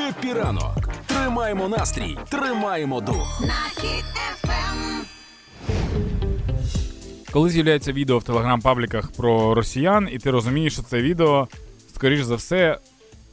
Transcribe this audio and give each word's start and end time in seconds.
Хеппі 0.00 0.32
ранок. 0.32 0.88
Тримаємо 1.06 1.68
настрій, 1.68 2.18
тримаємо 2.28 3.00
дух. 3.00 3.40
Нахід. 3.40 4.04
Коли 7.32 7.50
з'являється 7.50 7.92
відео 7.92 8.18
в 8.18 8.24
телеграм-пабліках 8.24 9.12
про 9.16 9.54
росіян, 9.54 10.08
і 10.12 10.18
ти 10.18 10.30
розумієш, 10.30 10.72
що 10.72 10.82
це 10.82 11.02
відео, 11.02 11.48
скоріш 11.94 12.22
за 12.22 12.34
все, 12.34 12.78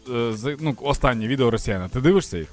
е, 0.09 0.55
ну, 0.59 0.75
останнє 0.81 1.27
відео 1.27 1.51
росіяна. 1.51 1.89
Ти 1.89 2.01
дивишся 2.01 2.37
їх? 2.37 2.47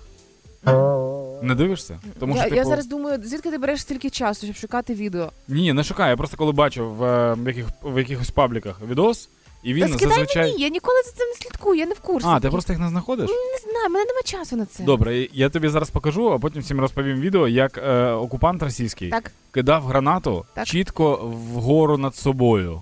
Не 1.42 1.54
дивишся? 1.54 2.00
Тому 2.18 2.36
я, 2.36 2.42
що, 2.42 2.48
я 2.48 2.54
типу, 2.54 2.68
зараз 2.70 2.86
думаю, 2.86 3.22
звідки 3.24 3.50
ти 3.50 3.58
береш 3.58 3.80
стільки 3.80 4.10
часу, 4.10 4.46
щоб 4.46 4.56
шукати 4.56 4.94
відео? 4.94 5.30
Ні, 5.48 5.72
не 5.72 5.84
шукаю. 5.84 6.10
Я 6.10 6.16
просто 6.16 6.36
коли 6.36 6.52
бачив 6.52 6.94
в, 6.94 7.04
е, 7.04 7.34
в, 7.34 7.48
яких, 7.48 7.66
в 7.82 7.98
якихось 7.98 8.30
пабліках 8.30 8.80
відос, 8.90 9.28
і 9.64 9.74
він 9.74 9.82
Та 9.88 9.88
скидай 9.94 10.08
зазвичай. 10.14 10.50
мені, 10.50 10.62
я 10.62 10.68
ніколи 10.68 10.96
за 11.04 11.10
цим 11.10 11.28
не 11.28 11.34
слідкую, 11.34 11.78
я 11.78 11.86
не 11.86 11.94
в 11.94 12.00
курсі. 12.00 12.26
А, 12.30 12.40
ти 12.40 12.50
просто 12.50 12.72
їх 12.72 12.80
не 12.80 12.88
знаходиш? 12.88 13.30
не 13.30 13.70
знаю, 13.72 13.90
мене 13.90 14.04
немає 14.04 14.22
часу 14.24 14.56
на 14.56 14.66
це. 14.66 14.82
Добре, 14.82 15.28
я 15.32 15.48
тобі 15.48 15.68
зараз 15.68 15.90
покажу, 15.90 16.32
а 16.32 16.38
потім 16.38 16.62
всім 16.62 16.80
розповім 16.80 17.20
відео, 17.20 17.48
як 17.48 17.78
е, 17.78 18.10
окупант 18.10 18.62
російський 18.62 19.08
Так. 19.10 19.32
кидав 19.50 19.82
гранату 19.84 20.44
Так. 20.54 20.66
чітко 20.66 21.32
вгору 21.52 21.98
над 21.98 22.16
собою. 22.16 22.80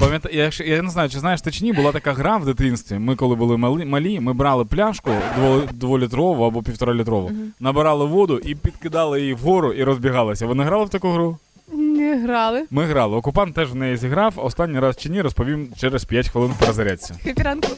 Пам'ята, 0.00 0.28
я, 0.32 0.50
я 0.66 0.82
не 0.82 0.90
знаю, 0.90 1.08
чи 1.08 1.18
знаєш 1.18 1.42
ти 1.42 1.50
чи 1.50 1.64
ні, 1.64 1.72
була 1.72 1.92
така 1.92 2.12
гра 2.12 2.36
в 2.36 2.44
дитинстві. 2.44 2.98
Ми 2.98 3.16
коли 3.16 3.34
були 3.34 3.56
малі, 3.56 3.84
малі 3.84 4.20
ми 4.20 4.32
брали 4.32 4.64
пляшку 4.64 5.10
дво- 5.40 5.72
дволітрову 5.72 6.44
або 6.44 6.62
півторалітрову, 6.62 7.30
набирали 7.60 8.04
воду 8.04 8.38
і 8.38 8.54
підкидали 8.54 9.20
її 9.20 9.34
вгору 9.34 9.72
і 9.72 9.84
розбігалися. 9.84 10.46
Ви 10.46 10.54
не 10.54 10.64
грали 10.64 10.84
в 10.84 10.88
таку 10.88 11.10
гру? 11.10 11.38
Не 12.02 12.16
грали. 12.22 12.64
Ми 12.70 12.84
грали. 12.84 13.16
Окупант 13.16 13.54
теж 13.54 13.72
в 13.72 13.74
неї 13.74 13.96
зіграв. 13.96 14.34
Останній 14.36 14.78
раз 14.80 14.96
чи 14.96 15.08
ні, 15.08 15.22
розповім 15.22 15.68
через 15.78 16.04
5 16.04 16.28
хвилин 16.28 16.49
в 16.49 16.52
перезарядці. 16.60 17.14
Хеппі 17.24 17.46
ранку. 17.46 17.68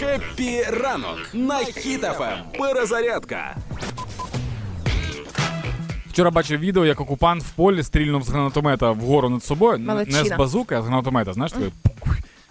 Хеппі 0.00 0.62
ранок 0.62 1.18
на 1.34 1.58
Хіт 1.58 2.04
FM. 2.04 2.38
Перезарядка. 2.58 3.56
Вчора 6.10 6.30
бачив 6.30 6.60
відео, 6.60 6.86
як 6.86 7.00
окупант 7.00 7.42
в 7.42 7.50
полі 7.50 7.82
стрільнув 7.82 8.22
з 8.22 8.28
гранатомета 8.28 8.90
вгору 8.90 9.28
над 9.28 9.44
собою. 9.44 9.74
Н- 9.74 9.84
Не 10.08 10.24
з 10.24 10.36
базуки, 10.36 10.74
а 10.74 10.82
з 10.82 10.84
гранатомета, 10.86 11.32
знаєш, 11.32 11.52
такий 11.52 11.72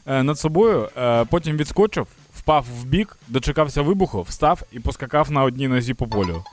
е, 0.08 0.24
над 0.24 0.40
собою. 0.40 0.90
е, 0.98 1.26
Потім 1.26 1.58
відскочив, 1.58 2.08
впав 2.36 2.66
в 2.82 2.86
бік, 2.86 3.18
дочекався 3.28 3.82
вибуху, 3.82 4.22
встав 4.22 4.62
і 4.72 4.80
поскакав 4.80 5.32
на 5.32 5.44
одній 5.44 5.68
нозі 5.68 5.94
по 5.94 6.08
полю. 6.08 6.44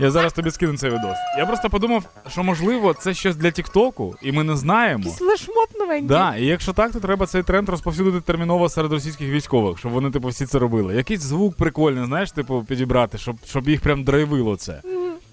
Я 0.00 0.10
зараз 0.10 0.32
тобі 0.32 0.50
скину 0.50 0.76
цей 0.76 0.90
відос. 0.90 1.16
Я 1.38 1.46
просто 1.46 1.70
подумав, 1.70 2.04
що 2.28 2.42
можливо 2.42 2.94
це 2.94 3.14
щось 3.14 3.36
для 3.36 3.50
Тіктоку, 3.50 4.16
і 4.22 4.32
ми 4.32 4.44
не 4.44 4.56
знаємо. 4.56 4.98
Якийсь 4.98 5.18
флешмоб 5.18 5.68
новенький. 5.78 6.08
Да, 6.08 6.36
і 6.36 6.46
якщо 6.46 6.72
так, 6.72 6.92
то 6.92 7.00
треба 7.00 7.26
цей 7.26 7.42
тренд 7.42 7.68
розповсюдити 7.68 8.20
терміново 8.20 8.68
серед 8.68 8.92
російських 8.92 9.30
військових, 9.30 9.78
щоб 9.78 9.92
вони, 9.92 10.10
типу, 10.10 10.28
всі 10.28 10.46
це 10.46 10.58
робили. 10.58 10.94
Якийсь 10.94 11.20
звук 11.20 11.56
прикольний, 11.56 12.04
знаєш, 12.04 12.32
типу, 12.32 12.64
підібрати, 12.68 13.18
щоб, 13.18 13.36
щоб 13.46 13.68
їх 13.68 13.80
прям 13.80 14.04
драйвило 14.04 14.56
це. 14.56 14.80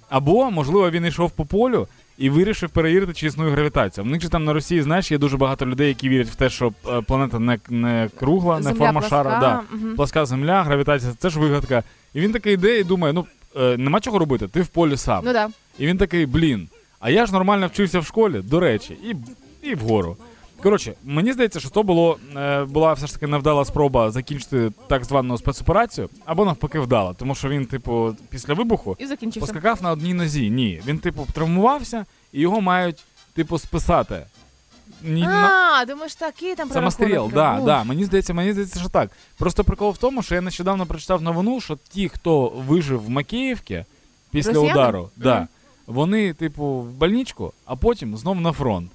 Або, 0.09 0.51
можливо, 0.51 0.89
він 0.89 1.05
йшов 1.05 1.31
по 1.31 1.45
полю 1.45 1.87
і 2.17 2.29
вирішив 2.29 2.69
перевірити, 2.69 3.13
чи 3.13 3.27
існує 3.27 3.51
гравітація. 3.51 4.03
В 4.03 4.07
них 4.07 4.21
же 4.21 4.29
там 4.29 4.43
на 4.45 4.53
Росії, 4.53 4.81
знаєш, 4.81 5.11
є 5.11 5.17
дуже 5.17 5.37
багато 5.37 5.65
людей, 5.65 5.87
які 5.87 6.09
вірять 6.09 6.27
в 6.27 6.35
те, 6.35 6.49
що 6.49 6.73
е, 6.89 7.01
планета 7.01 7.39
не, 7.39 7.59
не 7.69 8.09
кругла, 8.19 8.57
не 8.57 8.63
Земля 8.63 8.77
форма 8.77 8.99
пласка, 8.99 9.09
шара. 9.09 9.39
Да. 9.39 9.61
мгм. 9.77 9.95
Пласка 9.95 10.25
земля, 10.25 10.63
гравітація 10.63 11.13
це 11.17 11.29
ж 11.29 11.39
вигадка. 11.39 11.83
І 12.13 12.21
він 12.21 12.31
такий 12.31 12.53
йде 12.53 12.79
і 12.79 12.83
думає: 12.83 13.13
ну 13.13 13.25
е, 13.57 13.77
нема 13.77 13.99
чого 13.99 14.19
робити, 14.19 14.47
ти 14.47 14.61
в 14.61 14.67
полі 14.67 14.97
сам. 14.97 15.23
Ну 15.25 15.33
да. 15.33 15.49
І 15.79 15.87
він 15.87 15.97
такий, 15.97 16.25
блін, 16.25 16.67
а 16.99 17.09
я 17.09 17.25
ж 17.25 17.33
нормально 17.33 17.67
вчився 17.67 17.99
в 17.99 18.05
школі, 18.05 18.41
до 18.43 18.59
речі, 18.59 18.97
і, 19.03 19.15
і 19.69 19.75
вгору. 19.75 20.17
Коротше, 20.63 20.93
мені 21.03 21.33
здається, 21.33 21.59
що 21.59 21.69
то 21.69 21.83
було, 21.83 22.17
е, 22.37 22.63
була 22.63 22.93
все 22.93 23.07
ж 23.07 23.13
таки 23.13 23.27
невдала 23.27 23.65
спроба 23.65 24.11
закінчити 24.11 24.71
так 24.87 25.05
звану 25.05 25.37
спецоперацію, 25.37 26.09
або 26.25 26.45
навпаки 26.45 26.79
вдала. 26.79 27.13
Тому 27.13 27.35
що 27.35 27.49
він, 27.49 27.65
типу, 27.65 28.15
після 28.29 28.53
вибуху 28.53 28.95
І 28.99 29.05
закінчився. 29.05 29.53
поскакав 29.53 29.83
на 29.83 29.91
одній 29.91 30.13
нозі. 30.13 30.49
Ні, 30.49 30.81
він, 30.87 30.99
типу, 30.99 31.27
травмувався, 31.33 32.05
і 32.33 32.41
його 32.41 32.61
мають, 32.61 33.03
типу, 33.33 33.57
списати. 33.57 34.25
Ні, 35.03 35.23
А, 35.27 35.85
думаєш, 35.85 36.15
такий 36.15 36.55
там 36.55 36.69
Самостріл, 36.69 37.31
да, 37.33 37.57
Ух. 37.57 37.65
да. 37.65 37.83
Мені 37.83 38.05
здається, 38.05 38.33
мені 38.33 38.51
здається, 38.51 38.79
що 38.79 38.89
так. 38.89 39.11
Просто 39.37 39.63
прикол 39.63 39.91
в 39.91 39.97
тому, 39.97 40.21
що 40.23 40.35
я 40.35 40.41
нещодавно 40.41 40.85
прочитав 40.85 41.21
новину, 41.21 41.61
що 41.61 41.77
ті, 41.89 42.09
хто 42.09 42.47
вижив 42.67 43.03
в 43.05 43.09
Макіївці 43.09 43.85
після 44.31 44.53
Росіяни? 44.53 44.71
удару, 44.73 45.09
да, 45.15 45.47
вони, 45.87 46.33
типу, 46.33 46.65
в 46.65 46.91
больничку, 46.91 47.53
а 47.65 47.75
потім 47.75 48.17
знов 48.17 48.41
на 48.41 48.51
фронт. 48.51 48.91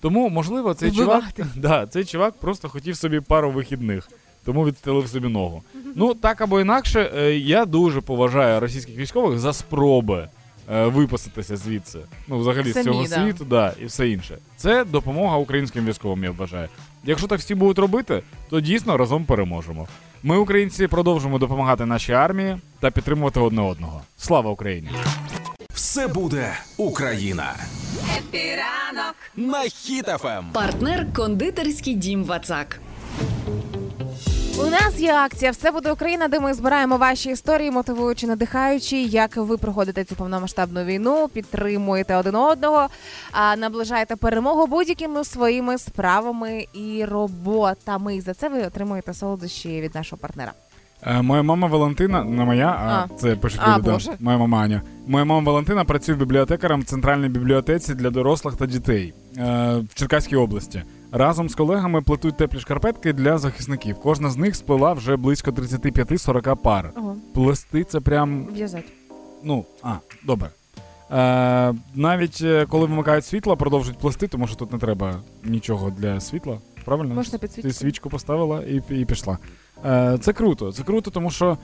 Тому, 0.00 0.28
можливо, 0.28 0.74
цей 0.74 0.92
чувак, 0.92 1.24
да, 1.56 1.86
цей 1.86 2.04
чувак 2.04 2.34
просто 2.34 2.68
хотів 2.68 2.96
собі 2.96 3.20
пару 3.20 3.50
вихідних, 3.50 4.08
тому 4.44 4.66
відстелив 4.66 5.08
собі 5.08 5.28
ногу. 5.28 5.62
Ну, 5.94 6.14
так 6.14 6.40
або 6.40 6.60
інакше, 6.60 7.12
е, 7.16 7.34
я 7.38 7.64
дуже 7.64 8.00
поважаю 8.00 8.60
російських 8.60 8.96
військових 8.96 9.38
за 9.38 9.52
спроби 9.52 10.28
е, 10.70 10.86
виписатися 10.86 11.56
звідси. 11.56 11.98
Ну, 12.28 12.38
взагалі, 12.38 12.72
з 12.72 12.84
цього 12.84 13.02
да. 13.02 13.08
світу, 13.08 13.44
да, 13.44 13.74
і 13.82 13.84
все 13.84 14.08
інше. 14.08 14.38
Це 14.56 14.84
допомога 14.84 15.36
українським 15.36 15.86
військовим, 15.86 16.24
я 16.24 16.30
вважаю. 16.30 16.68
Якщо 17.04 17.26
так 17.26 17.40
всі 17.40 17.54
будуть 17.54 17.78
робити, 17.78 18.22
то 18.50 18.60
дійсно 18.60 18.96
разом 18.96 19.24
переможемо. 19.24 19.88
Ми, 20.22 20.38
українці, 20.38 20.86
продовжимо 20.86 21.38
допомагати 21.38 21.86
нашій 21.86 22.12
армії 22.12 22.58
та 22.80 22.90
підтримувати 22.90 23.40
одне 23.40 23.62
одного. 23.62 24.02
Слава 24.16 24.50
Україні! 24.50 24.88
Все 25.74 26.08
буде 26.08 26.52
Україна. 26.76 27.54
Хеппі 28.18 28.66
ранок. 28.66 29.14
На 29.36 29.62
Хіт 29.62 30.09
FM. 30.09 30.44
Партнер 30.52 31.12
кондитерський 31.12 31.94
дім 31.94 32.24
Вацак. 32.24 32.80
У 34.58 34.70
нас 34.70 35.00
є 35.00 35.14
акція 35.14 35.50
Все 35.50 35.70
буде 35.70 35.92
Україна, 35.92 36.28
де 36.28 36.40
ми 36.40 36.54
збираємо 36.54 36.96
ваші 36.96 37.30
історії, 37.30 37.70
мотивуючи, 37.70 38.26
надихаючи, 38.26 38.96
як 38.96 39.36
ви 39.36 39.56
проходите 39.56 40.04
цю 40.04 40.14
повномасштабну 40.14 40.84
війну, 40.84 41.28
підтримуєте 41.32 42.16
один 42.16 42.34
одного, 42.34 42.86
а 43.32 43.56
наближаєте 43.56 44.16
перемогу 44.16 44.66
будь-якими 44.66 45.24
своїми 45.24 45.78
справами 45.78 46.66
і 46.72 47.04
роботами. 47.04 48.16
І 48.16 48.20
за 48.20 48.34
це 48.34 48.48
ви 48.48 48.62
отримуєте 48.62 49.14
солодощі 49.14 49.80
від 49.80 49.94
нашого 49.94 50.20
партнера. 50.22 50.52
Е, 51.06 51.22
моя 51.22 51.42
мама 51.42 51.68
Валентина, 51.68 52.24
не 52.24 52.44
моя, 52.44 52.66
а, 52.80 53.06
А. 53.14 53.18
це 53.18 53.36
пишуть 53.36 53.60
А, 53.64 53.78
люди. 53.78 53.90
да. 54.06 54.12
Моя 54.20 54.38
мама 54.38 54.58
Аня. 54.58 54.82
Моя 55.06 55.24
мама 55.24 55.46
Валентина 55.52 55.84
працює 55.84 56.14
бібліотекарем 56.14 56.80
в 56.80 56.84
центральній 56.84 57.28
бібліотеці 57.28 57.94
для 57.94 58.10
дорослих 58.10 58.56
та 58.56 58.66
дітей 58.66 59.14
е, 59.38 59.42
в 59.90 59.94
Черкаській 59.94 60.36
області. 60.36 60.82
Разом 61.12 61.48
з 61.48 61.54
колегами 61.54 62.02
плетуть 62.02 62.36
теплі 62.36 62.60
шкарпетки 62.60 63.12
для 63.12 63.38
захисників. 63.38 63.96
Кожна 64.02 64.30
з 64.30 64.36
них 64.36 64.56
сплела 64.56 64.92
вже 64.92 65.16
близько 65.16 65.50
35-40 65.50 66.56
пар. 66.56 66.92
Ого, 66.96 67.16
Плести 67.34 67.84
це 67.84 68.00
прям 68.00 68.46
в'язать. 68.46 68.84
Ну, 69.42 69.64
а, 69.82 69.94
добре. 70.24 70.50
Е, 71.10 71.74
навіть 71.94 72.38
е, 72.42 72.66
коли 72.66 72.86
вимикають 72.86 73.24
світло, 73.24 73.56
продовжують 73.56 73.98
плести, 73.98 74.28
тому 74.28 74.46
що 74.46 74.56
тут 74.56 74.72
не 74.72 74.78
треба 74.78 75.20
нічого 75.44 75.90
для 75.90 76.20
світла. 76.20 76.58
Правильно? 76.84 77.14
Можна 77.14 77.32
Ти 77.32 77.38
підсвітити. 77.38 77.74
свічку 77.74 78.10
поставила 78.10 78.62
і, 78.62 78.82
і 78.90 79.04
пішла. 79.04 79.38
Е, 79.86 80.18
це 80.20 80.32
круто. 80.32 80.72
Це 80.72 80.82
круто, 80.82 81.10
тому 81.10 81.30
що 81.30 81.58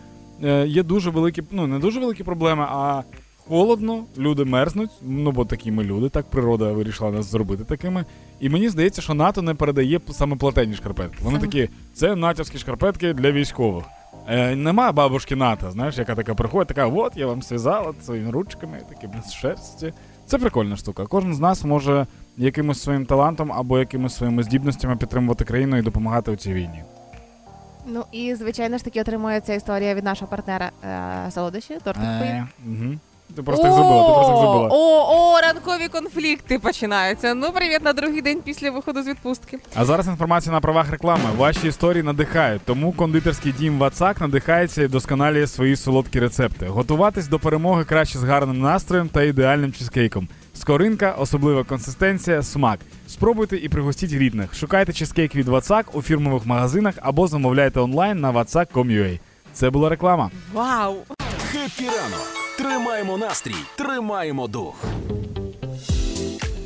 е, 0.44 0.66
є 0.66 0.82
дуже 0.82 1.10
великі, 1.10 1.42
ну 1.50 1.66
не 1.66 1.78
дуже 1.78 2.00
великі 2.00 2.24
проблеми, 2.24 2.66
а 2.68 3.02
холодно, 3.48 4.04
люди 4.18 4.44
мерзнуть. 4.44 4.90
Ну, 5.02 5.32
бо 5.32 5.44
такі 5.44 5.72
ми 5.72 5.84
люди, 5.84 6.08
так 6.08 6.26
природа 6.26 6.72
вирішила 6.72 7.10
нас 7.10 7.26
зробити 7.26 7.64
такими. 7.64 8.04
І 8.40 8.48
мені 8.48 8.68
здається, 8.68 9.02
що 9.02 9.14
НАТО 9.14 9.42
не 9.42 9.54
передає 9.54 10.00
саме 10.10 10.36
платені 10.36 10.74
шкарпетки. 10.74 11.18
Вони 11.22 11.38
такі, 11.38 11.68
це 11.94 12.14
натівські 12.14 12.58
шкарпетки 12.58 13.12
для 13.12 13.32
військових. 13.32 13.84
Е, 14.28 14.56
нема 14.56 14.92
бабушки 14.92 15.36
НАТО, 15.36 15.70
знаєш, 15.70 15.98
яка 15.98 16.14
така 16.14 16.34
приходить, 16.34 16.68
така, 16.68 16.86
от 16.86 17.16
я 17.16 17.26
вам 17.26 17.42
зв'язала 17.42 17.94
своїми 18.02 18.30
ручками, 18.30 18.80
такі 18.88 19.06
без 19.06 19.32
шерсті. 19.32 19.92
Це 20.26 20.38
прикольна 20.38 20.76
штука. 20.76 21.06
Кожен 21.06 21.34
з 21.34 21.40
нас 21.40 21.64
може 21.64 22.06
якимось 22.36 22.82
своїм 22.82 23.06
талантом 23.06 23.52
або 23.52 23.78
якимись 23.78 24.14
своїми 24.14 24.42
здібностями 24.42 24.96
підтримувати 24.96 25.44
країну 25.44 25.76
і 25.76 25.82
допомагати 25.82 26.30
у 26.30 26.36
цій 26.36 26.54
війні. 26.54 26.82
Ну 27.86 28.04
і 28.12 28.34
звичайно 28.34 28.78
ж 28.78 28.84
таки 28.84 29.00
отримує 29.00 29.40
ця 29.40 29.54
історія 29.54 29.94
від 29.94 30.04
нашого 30.04 30.30
партнера 30.30 30.70
е, 30.84 31.30
солодощі, 31.30 31.78
тортик 31.84 32.04
Е, 32.04 32.46
угу. 32.66 32.94
Ти 33.34 33.42
просто 33.42 33.66
їх 33.66 33.74
зробила, 33.74 34.06
ти 34.06 34.12
просто 34.12 34.32
їх 34.32 34.40
зробила. 34.40 34.68
О, 34.72 35.34
о, 35.34 35.40
ранкові 35.40 35.88
конфлікти 35.88 36.58
починаються. 36.58 37.34
Ну, 37.34 37.52
привіт 37.52 37.80
на 37.84 37.92
другий 37.92 38.22
день 38.22 38.40
після 38.44 38.70
виходу 38.70 39.02
з 39.02 39.06
відпустки. 39.06 39.58
А 39.74 39.84
зараз 39.84 40.06
інформація 40.06 40.52
на 40.52 40.60
правах 40.60 40.90
реклами. 40.90 41.22
Ваші 41.36 41.68
історії 41.68 42.02
надихають, 42.02 42.62
тому 42.64 42.92
кондитерський 42.92 43.52
дім 43.52 43.78
Вацак 43.78 44.20
надихається 44.20 44.82
і 44.82 44.88
вдосконалює 44.88 45.46
свої 45.46 45.76
солодкі 45.76 46.20
рецепти. 46.20 46.66
Готуватись 46.66 47.28
до 47.28 47.38
перемоги 47.38 47.84
краще 47.84 48.18
з 48.18 48.22
гарним 48.22 48.60
настроєм 48.60 49.08
та 49.08 49.22
ідеальним 49.22 49.72
чизкейком. 49.72 50.28
Скоринка, 50.54 51.12
особлива 51.12 51.64
консистенція, 51.64 52.42
смак. 52.42 52.80
Спробуйте 53.08 53.56
і 53.56 53.68
пригостіть 53.68 54.12
рідних. 54.12 54.54
Шукайте 54.54 54.92
чизкейк 54.92 55.34
від 55.34 55.48
Вацак 55.48 55.94
у 55.94 56.02
фірмових 56.02 56.46
магазинах 56.46 56.94
або 57.02 57.26
замовляйте 57.26 57.80
онлайн 57.80 58.20
на 58.20 58.32
vatsak.com.ua. 58.32 59.18
Це 59.52 59.70
була 59.70 59.88
реклама. 59.88 60.30
Вау! 60.52 60.96
Хеппі 61.52 61.84
ранок. 61.84 62.45
Тримаємо 62.58 63.18
настрій, 63.18 63.54
тримаємо 63.76 64.48
дух. 64.48 64.74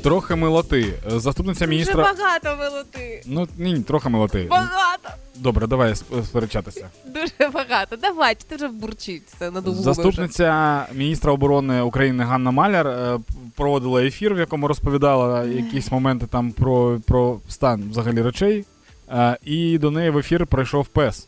Трохи 0.03 0.35
милоти. 0.35 0.93
Заступниця 1.07 1.65
міністра. 1.65 2.03
Дуже 2.03 2.23
багато 2.23 2.55
вилоти. 2.63 3.23
Ну 3.25 3.47
ні, 3.57 3.79
трохи 3.79 4.09
милоти. 4.09 4.47
Багато. 4.49 5.09
Добре, 5.35 5.67
давай 5.67 5.91
сп- 5.91 6.25
сперечатися. 6.25 6.89
Дуже 7.05 7.51
багато. 7.53 7.95
Давай, 7.95 8.35
чи 8.35 8.41
ти 8.47 8.55
вже 8.55 8.67
бурчить 8.67 9.23
це 9.39 9.51
на 9.51 9.61
думку. 9.61 9.81
Заступниця 9.83 10.85
міністра 10.93 11.31
оборони 11.31 11.81
України 11.81 12.23
Ганна 12.23 12.51
Маляр 12.51 12.87
е, 12.87 13.19
проводила 13.55 14.03
ефір, 14.03 14.33
в 14.35 14.39
якому 14.39 14.67
розповідала 14.67 15.43
якісь 15.43 15.91
моменти 15.91 16.27
там 16.27 16.51
про, 16.51 16.99
про 17.07 17.39
стан 17.49 17.83
взагалі 17.91 18.21
речей. 18.21 18.65
Е, 19.09 19.37
І 19.45 19.77
до 19.77 19.91
неї 19.91 20.09
в 20.09 20.17
ефір 20.17 20.47
прийшов 20.47 20.87
пес. 20.87 21.27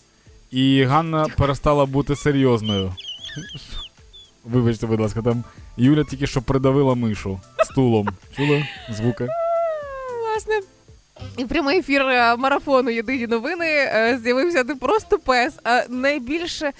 І 0.51 0.83
Ганна 0.83 1.25
перестала 1.37 1.85
бути 1.85 2.15
серйозною. 2.15 2.93
Вибачте, 4.43 4.87
будь 4.87 4.99
ласка, 4.99 5.21
там 5.21 5.43
Юля 5.77 6.03
тільки 6.03 6.27
що 6.27 6.41
придавила 6.41 6.95
мишу 6.95 7.39
стулом. 7.65 8.09
Чули 8.35 8.65
звуки? 8.89 9.27
Власне. 10.21 10.59
І 11.37 11.45
прямий 11.45 11.79
ефір 11.79 12.01
е, 12.01 12.35
марафону 12.35 12.89
Єдині 12.89 13.27
новини 13.27 13.65
е, 13.67 14.19
з'явився 14.23 14.63
не 14.63 14.75
просто 14.75 15.19
пес, 15.19 15.53
а 15.63 15.81
найбільше. 15.89 16.71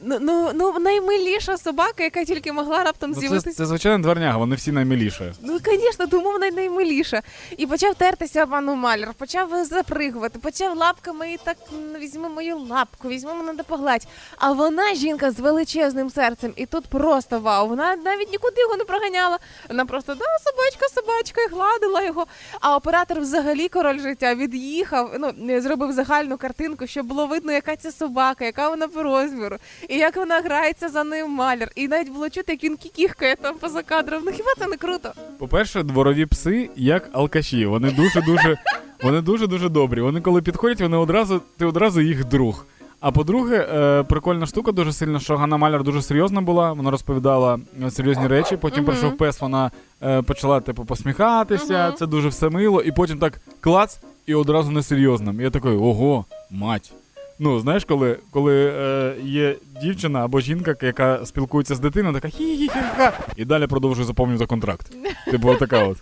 Ну, 0.00 0.18
ну, 0.20 0.50
ну, 0.54 0.78
наймиліша 0.78 1.58
собака, 1.58 2.04
яка 2.04 2.24
тільки 2.24 2.52
могла 2.52 2.84
раптом 2.84 3.10
Ну, 3.10 3.14
це, 3.14 3.20
з'явитися. 3.20 3.56
це 3.56 3.66
звичайно 3.66 4.02
дворняга, 4.02 4.38
вони 4.38 4.56
всі 4.56 4.72
наймиліші. 4.72 5.32
Ну, 5.42 5.58
звісно, 5.64 6.06
тому 6.06 6.32
вона 6.32 6.46
й 6.46 6.50
наймиліша. 6.50 7.22
І 7.56 7.66
почав 7.66 7.94
тертися 7.94 8.46
пану 8.46 8.74
Маляр, 8.74 9.14
почав 9.14 9.64
запригувати, 9.64 10.38
почав 10.38 10.76
лапками 10.76 11.32
і 11.32 11.36
так 11.44 11.56
«М, 11.72 12.00
візьми 12.00 12.28
мою 12.28 12.58
лапку, 12.58 13.08
візьми 13.08 13.34
мене 13.34 13.52
до 13.52 13.64
погладь. 13.64 14.06
А 14.38 14.52
вона 14.52 14.94
жінка 14.94 15.30
з 15.30 15.40
величезним 15.40 16.10
серцем, 16.10 16.52
і 16.56 16.66
тут 16.66 16.86
просто 16.86 17.40
вау. 17.40 17.68
Вона 17.68 17.96
навіть 17.96 18.30
нікуди 18.32 18.60
його 18.60 18.76
не 18.76 18.84
проганяла. 18.84 19.38
Вона 19.68 19.84
просто 19.86 20.14
да, 20.14 20.24
собачка, 20.50 20.86
собачка, 20.94 21.40
і 21.42 21.48
гладила 21.48 22.02
його. 22.02 22.26
А 22.60 22.76
оператор 22.76 23.20
взагалі 23.20 23.68
король 23.68 23.98
життя 24.00 24.34
від'їхав, 24.34 25.10
ну 25.18 25.60
зробив 25.60 25.92
загальну 25.92 26.36
картинку, 26.36 26.86
щоб 26.86 27.06
було 27.06 27.26
видно, 27.26 27.52
яка 27.52 27.76
це 27.76 27.92
собака, 27.92 28.44
яка 28.44 28.68
вона 28.68 28.88
по 28.88 29.02
розміру, 29.02 29.56
і 29.88 29.96
як 29.98 30.16
вона 30.16 30.40
грається 30.40 30.88
за 30.88 31.04
ним 31.04 31.30
маляр. 31.30 31.68
І 31.74 31.88
навіть 31.88 32.12
було 32.12 32.30
чути, 32.30 32.52
як 32.52 32.64
він 32.64 32.76
кікіхкає 32.76 33.36
там 33.36 33.54
поза 33.58 33.82
кадром. 33.82 34.22
Ну 34.26 34.32
хіба 34.32 34.48
це 34.58 34.66
не 34.66 34.76
круто? 34.76 35.12
По-перше, 35.38 35.82
дворові 35.82 36.26
пси 36.26 36.70
як 36.76 37.08
алкаші. 37.12 37.66
Вони 37.66 37.90
дуже 37.90 38.22
дуже 38.22 38.56
вони 39.02 39.20
дуже 39.20 39.46
дуже 39.46 39.68
добрі. 39.68 40.00
Вони 40.00 40.20
коли 40.20 40.42
підходять, 40.42 40.80
вони 40.80 40.96
одразу 40.96 41.42
ти 41.56 41.66
одразу 41.66 42.00
їх 42.00 42.24
друг. 42.24 42.66
А 43.00 43.10
по-друге, 43.12 43.68
е, 43.74 44.02
прикольна 44.02 44.46
штука 44.46 44.72
дуже 44.72 44.92
сильно, 44.92 45.20
що 45.20 45.36
Ганна 45.36 45.56
Маляр 45.56 45.82
дуже 45.82 46.02
серйозна 46.02 46.40
була. 46.40 46.72
Вона 46.72 46.90
розповідала 46.90 47.58
е, 47.86 47.90
серйозні 47.90 48.26
речі. 48.26 48.56
Потім 48.56 48.84
Мгм. 48.84 48.86
прийшов 48.92 49.16
пес, 49.16 49.40
вона 49.40 49.70
е, 50.02 50.22
почала 50.22 50.60
типу 50.60 50.84
посміхатися. 50.84 51.86
Мгм. 51.88 51.96
Це 51.98 52.06
дуже 52.06 52.28
все 52.28 52.48
мило. 52.48 52.82
І 52.82 52.92
потім 52.92 53.18
так 53.18 53.40
клац, 53.60 53.98
і 54.26 54.34
одразу 54.34 54.70
несерйозним. 54.70 55.40
І 55.40 55.42
я 55.42 55.50
такий, 55.50 55.70
ого, 55.76 56.24
мать. 56.50 56.92
Ну, 57.38 57.60
знаєш, 57.60 57.84
коли, 57.84 58.18
коли 58.30 58.72
е, 58.76 59.14
є 59.22 59.56
дівчина 59.82 60.24
або 60.24 60.40
жінка, 60.40 60.74
яка 60.82 61.26
спілкується 61.26 61.74
з 61.74 61.80
дитиною, 61.80 62.14
така 62.14 62.28
хі-хі-хі-ха, 62.28 63.12
і 63.36 63.44
далі 63.44 63.66
продовжує 63.66 64.06
заповнювати 64.06 64.46
контракт. 64.46 64.86
Типу, 65.30 65.54
така 65.54 65.84
от. 65.84 65.98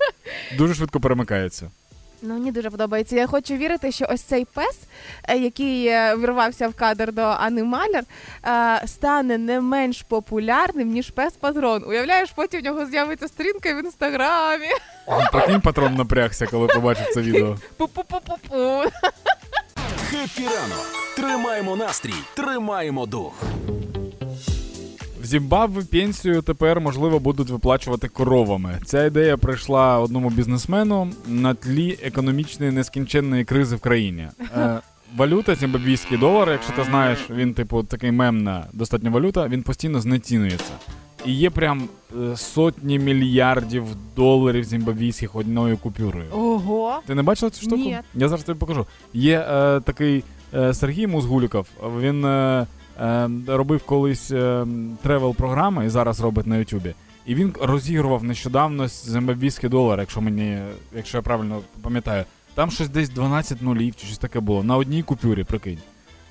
Дуже 0.59 0.75
швидко 0.75 1.01
перемикається. 1.01 1.71
Ну, 2.23 2.35
мені 2.35 2.53
дуже 2.53 2.71
подобається. 2.71 3.17
Я 3.17 3.27
хочу 3.27 3.55
вірити, 3.55 3.93
що 3.93 4.07
ось 4.11 4.23
цей 4.23 4.45
пес, 4.45 4.81
е, 5.29 5.37
який 5.39 5.87
е, 5.87 6.17
вірвався 6.17 6.69
в 6.69 6.75
кадр 6.75 7.13
до 7.13 7.23
Анни 7.23 7.65
Маляр, 7.65 8.05
е, 8.47 8.87
стане 8.87 9.39
не 9.39 9.61
менш 9.61 10.03
популярним, 10.03 10.89
ніж 10.89 11.11
пес 11.11 11.33
патрон. 11.33 11.85
Уявляєш, 11.87 12.31
потім 12.31 12.61
в 12.61 12.65
нього 12.65 12.87
з'явиться 12.87 13.29
сторінка 13.29 13.75
в 13.75 13.79
інстаграмі. 13.85 14.69
Прикинь, 15.33 15.61
патрон 15.61 15.95
напрягся, 15.95 16.47
коли 16.47 16.67
побачив 16.67 17.07
це 17.15 17.21
відео. 17.23 17.57
Пу-пу-пу-пу-пу. 17.79 18.91
Хеппі 20.11 20.43
ранок. 20.43 20.87
Тримаємо 21.17 21.77
настрій, 21.77 22.15
тримаємо 22.35 23.07
дух. 23.07 23.43
В 25.21 25.27
Зімбабве 25.27 25.83
пенсію 25.83 26.43
тепер 26.43 26.81
можливо 26.81 27.19
будуть 27.19 27.51
виплачувати 27.51 28.09
коровами. 28.09 28.81
Ця 28.85 29.05
ідея 29.05 29.37
прийшла 29.37 29.99
одному 29.99 30.31
бізнесмену 30.31 31.11
на 31.27 31.55
тлі 31.55 31.99
економічної 32.03 32.73
нескінченної 32.73 33.45
кризи 33.45 33.77
в 33.77 33.81
країні. 33.81 34.29
Е, 34.57 34.81
валюта, 35.17 35.55
зімбабвійський 35.55 36.19
долар, 36.19 36.51
якщо 36.51 36.73
ти 36.73 36.85
знаєш, 36.85 37.19
він 37.31 37.55
типу 37.55 37.83
такий 37.83 38.13
мемна 38.13 38.67
достатня 38.73 39.11
валюта, 39.11 39.49
він 39.49 39.63
постійно 39.63 40.01
знецінюється. 40.01 40.73
І 41.27 41.33
є 41.33 41.51
прям 41.51 41.89
е, 42.23 42.37
сотні 42.37 42.99
мільярдів 42.99 43.85
доларів 44.17 44.65
зімбабвійських 44.65 45.37
одною 45.37 45.77
купюрою. 45.77 46.27
Ого. 46.33 46.99
Ти 47.07 47.15
не 47.15 47.23
бачила 47.23 47.51
цю 47.51 47.63
штуку? 47.63 47.77
Ні. 47.77 47.99
Я 48.15 48.29
зараз 48.29 48.45
тобі 48.45 48.59
покажу. 48.59 48.87
Є 49.15 49.39
е, 49.39 49.81
такий 49.81 50.25
е, 50.55 50.75
Сергій 50.75 51.07
Музгуліков. 51.07 51.67
Він 52.01 52.25
е, 52.25 52.67
е, 53.01 53.31
робив 53.47 53.83
колись 53.83 54.31
е, 54.31 54.67
тревел-програми 55.03 55.87
і 55.87 55.89
зараз 55.89 56.21
робить 56.21 56.47
на 56.47 56.57
Ютубі. 56.57 56.95
І 57.27 57.35
він 57.35 57.55
розігрував 57.63 58.25
нещодавно 58.25 58.89
зимбабвійський 58.89 59.71
долар, 59.71 60.01
якщо 60.01 60.21
мені, 60.21 60.59
якщо 60.97 61.19
я 61.19 61.23
правильно 61.23 61.61
пам'ятаю. 61.83 62.25
Там 62.55 62.71
щось 62.71 62.89
десь 62.89 63.09
12 63.11 63.63
нулів 63.63 63.97
чи 63.97 64.07
щось 64.07 64.19
таке 64.19 64.41
було. 64.41 64.65
На 64.65 64.77
одній 64.77 65.03
купюрі, 65.03 65.45
прикинь. 65.45 65.79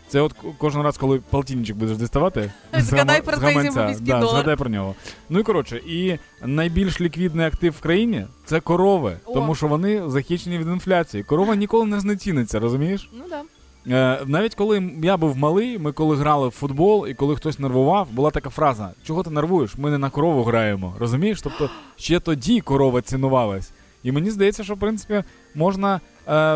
Це 0.07 0.21
от 0.21 0.35
кожен 0.57 0.81
раз, 0.81 0.97
коли 0.97 1.21
полтинничок 1.29 1.77
будеш 1.77 1.97
діставати, 1.97 2.51
Згадай 2.79 3.21
про 3.21 3.37
цей 3.37 3.69
да. 4.01 4.27
Згадай 4.27 4.55
про 4.55 4.69
нього. 4.69 4.95
Ну 5.29 5.39
і 5.39 5.43
коротше, 5.43 5.77
і 5.77 6.17
найбільш 6.43 7.01
ліквідний 7.01 7.45
актив 7.45 7.73
в 7.73 7.81
країні 7.81 8.25
це 8.45 8.59
корови, 8.59 9.17
О. 9.25 9.33
тому 9.33 9.55
що 9.55 9.67
вони 9.67 10.09
захищені 10.09 10.57
від 10.57 10.67
інфляції. 10.67 11.23
Корова 11.23 11.55
ніколи 11.55 11.85
не 11.85 11.99
знеціниться, 11.99 12.59
розумієш? 12.59 13.09
Ну 13.13 13.23
да. 13.29 13.41
Е, 13.87 14.19
навіть 14.25 14.55
коли 14.55 14.91
я 15.03 15.17
був 15.17 15.37
малий, 15.37 15.79
ми 15.79 15.91
коли 15.91 16.15
грали 16.15 16.47
в 16.47 16.51
футбол, 16.51 17.07
і 17.07 17.13
коли 17.13 17.35
хтось 17.35 17.59
нервував, 17.59 18.07
була 18.11 18.31
така 18.31 18.49
фраза: 18.49 18.91
чого 19.03 19.23
ти 19.23 19.29
нервуєш? 19.29 19.77
Ми 19.77 19.89
не 19.89 19.97
на 19.97 20.09
корову 20.09 20.43
граємо. 20.43 20.95
Розумієш? 20.99 21.41
Тобто 21.41 21.69
ще 21.95 22.19
тоді 22.19 22.61
корова 22.61 23.01
цінувалась. 23.01 23.71
І 24.03 24.11
мені 24.11 24.31
здається, 24.31 24.63
що 24.63 24.73
в 24.73 24.79
принципі 24.79 25.23
можна 25.55 26.01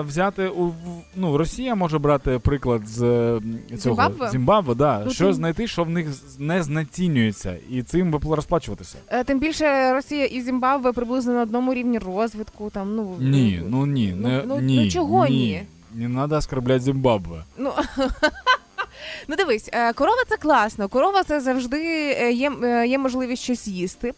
взяти 0.08 0.48
у 0.48 0.74
ну, 1.16 1.38
Росія 1.38 1.76
може 1.76 2.00
брати 2.00 2.40
приклад 2.40 2.88
з 2.88 3.02
е, 3.04 3.42
цього 3.78 3.96
Зімбабве? 3.96 4.30
Зімбабве, 4.30 4.76
да. 4.76 5.02
Ну, 5.06 5.12
що 5.12 5.24
тим- 5.26 5.34
знайти, 5.34 5.68
що 5.68 5.84
в 5.84 5.90
них 5.90 6.08
не 6.40 6.64
знецінюється, 6.64 7.58
і 7.70 7.84
цим 7.84 8.12
би 8.12 8.36
розплачуватися. 8.36 8.98
Е, 9.08 9.24
Тим 9.24 9.40
більше 9.40 9.94
Росія 9.94 10.26
і 10.26 10.42
Зімбабве 10.42 10.92
приблизно 10.92 11.34
на 11.34 11.42
одному 11.42 11.74
рівні 11.74 12.00
розвитку. 12.00 12.70
Там, 12.70 12.96
ну, 12.96 13.16
Ні, 13.20 13.62
ну 13.68 13.86
ні, 13.86 14.14
Ну, 14.18 14.28
не, 14.28 14.44
ну, 14.48 14.60
ні, 14.60 14.84
ну 14.84 14.92
чого 14.92 15.28
ні? 15.28 15.66
ні? 15.96 16.08
Не 16.08 16.16
треба 16.16 16.38
оскорблять 16.38 16.82
Зімбабве. 16.82 17.44
Ну, 17.58 17.72
ну 19.28 19.36
дивись, 19.36 19.70
е, 19.74 19.94
корова 19.94 20.24
це 20.30 20.38
класно. 20.38 20.88
Корова 20.88 21.24
це 21.24 21.42
завжди 21.42 21.78
е, 22.20 22.32
є, 22.32 22.52
е, 22.64 22.88
є 22.88 22.98
можливість 22.98 23.44
щось 23.44 23.68
їсти. 23.68 24.14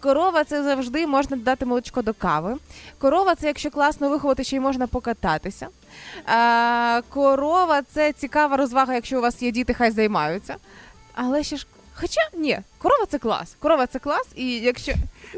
Корова 0.00 0.44
це 0.44 0.62
завжди 0.62 1.06
можна 1.06 1.36
додати 1.36 1.66
молочко 1.66 2.02
до 2.02 2.14
кави. 2.14 2.56
Корова 2.98 3.34
це, 3.34 3.46
якщо 3.46 3.70
класно 3.70 4.08
виховати, 4.10 4.44
ще 4.44 4.56
й 4.56 4.60
можна 4.60 4.86
покататися. 4.86 5.68
Е, 6.28 7.02
Корова 7.02 7.82
це 7.82 8.12
цікава 8.12 8.56
розвага, 8.56 8.94
якщо 8.94 9.18
у 9.18 9.22
вас 9.22 9.42
є 9.42 9.50
діти, 9.50 9.74
хай 9.74 9.90
займаються. 9.90 10.56
Але 11.14 11.42
ще 11.42 11.56
ж. 11.56 11.66
Хоча 11.94 12.20
ні, 12.36 12.58
корова 12.78 13.06
це 13.08 13.18
клас. 13.18 13.56
Корова 13.58 13.86
це 13.86 13.98
клас, 13.98 14.28
і 14.36 14.46
якщо 14.58 14.92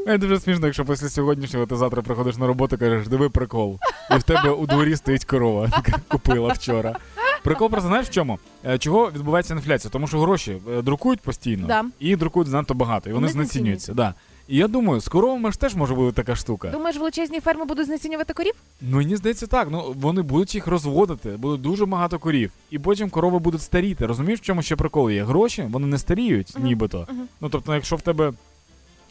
Е, 0.06 0.18
Дуже 0.18 0.40
смішно, 0.40 0.66
якщо 0.66 0.84
після 0.84 1.08
сьогоднішнього 1.08 1.66
ти 1.66 1.76
завтра 1.76 2.02
приходиш 2.02 2.36
на 2.36 2.46
роботу 2.46 2.76
і 2.76 2.78
кажеш, 2.78 3.08
диви 3.08 3.30
прикол. 3.30 3.78
І 4.10 4.18
в 4.18 4.22
тебе 4.22 4.50
у 4.50 4.66
дворі 4.66 4.96
стоїть 4.96 5.24
корова, 5.24 5.64
яка 5.76 6.00
купила 6.08 6.52
вчора. 6.52 6.96
Прикол 7.42 7.70
просто 7.70 7.88
знаєш 7.88 8.06
в 8.06 8.10
чому? 8.10 8.38
Е, 8.66 8.78
Чого 8.78 9.10
відбувається 9.10 9.54
інфляція? 9.54 9.90
Тому 9.90 10.06
що 10.06 10.20
гроші 10.20 10.62
е, 10.78 10.82
друкують 10.82 11.20
постійно 11.20 11.66
Да. 11.66 11.84
і 12.00 12.16
друкують 12.16 12.48
занадто 12.48 12.74
багато, 12.74 13.10
і 13.10 13.12
вони 13.12 13.26
Вони 13.26 13.32
знецінюються. 13.32 13.94
Да. 13.94 14.14
І 14.52 14.56
я 14.56 14.68
думаю, 14.68 15.00
з 15.00 15.08
коровами 15.08 15.52
ж 15.52 15.60
теж 15.60 15.74
може 15.74 15.94
бути 15.94 16.12
така 16.16 16.36
штука. 16.36 16.68
думаєш, 16.68 16.96
величезні 16.96 17.40
ферми 17.40 17.64
будуть 17.64 17.86
знецінювати 17.86 18.32
корів? 18.32 18.52
Ну 18.80 18.96
мені 18.96 19.16
здається 19.16 19.46
так. 19.46 19.68
Ну 19.70 19.94
вони 19.98 20.22
будуть 20.22 20.54
їх 20.54 20.66
розводити, 20.66 21.30
буде 21.30 21.62
дуже 21.62 21.86
багато 21.86 22.18
корів. 22.18 22.52
І 22.70 22.78
потім 22.78 23.10
корови 23.10 23.38
будуть 23.38 23.62
старіти. 23.62 24.06
Розумієш, 24.06 24.40
в 24.40 24.42
чому 24.42 24.62
ще 24.62 24.76
прикол 24.76 25.10
є? 25.10 25.24
Гроші 25.24 25.66
вони 25.70 25.86
не 25.86 25.98
старіють, 25.98 26.54
Мгм. 26.56 26.64
нібито. 26.64 27.06
Мгм. 27.10 27.28
Ну 27.40 27.48
тобто, 27.48 27.74
якщо 27.74 27.96
в 27.96 28.00
тебе 28.02 28.32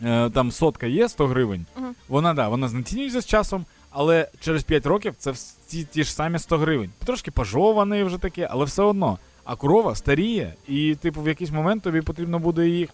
е, 0.01 0.29
там 0.29 0.51
сотка 0.51 0.87
є 0.87 1.09
100 1.09 1.27
гривень, 1.27 1.65
Мгм. 1.77 1.95
вона 2.07 2.33
да, 2.33 2.49
вона 2.49 2.67
знецінюється 2.67 3.21
з 3.21 3.25
часом, 3.25 3.65
але 3.89 4.27
через 4.39 4.63
5 4.63 4.85
років 4.85 5.13
це 5.17 5.31
всі 5.31 5.83
ті 5.83 6.03
ж 6.03 6.13
самі 6.13 6.39
100 6.39 6.57
гривень. 6.57 6.89
Трошки 7.05 7.31
пожований 7.31 8.03
вже 8.03 8.17
таке, 8.17 8.47
але 8.51 8.65
все 8.65 8.83
одно. 8.83 9.17
А 9.51 9.55
корова 9.55 9.95
старіє, 9.95 10.53
і 10.67 10.95
типу 10.95 11.21
в 11.21 11.27
якийсь 11.27 11.51
момент 11.51 11.83
тобі 11.83 12.01
потрібно 12.01 12.39
буде 12.39 12.67
їх, 12.67 12.89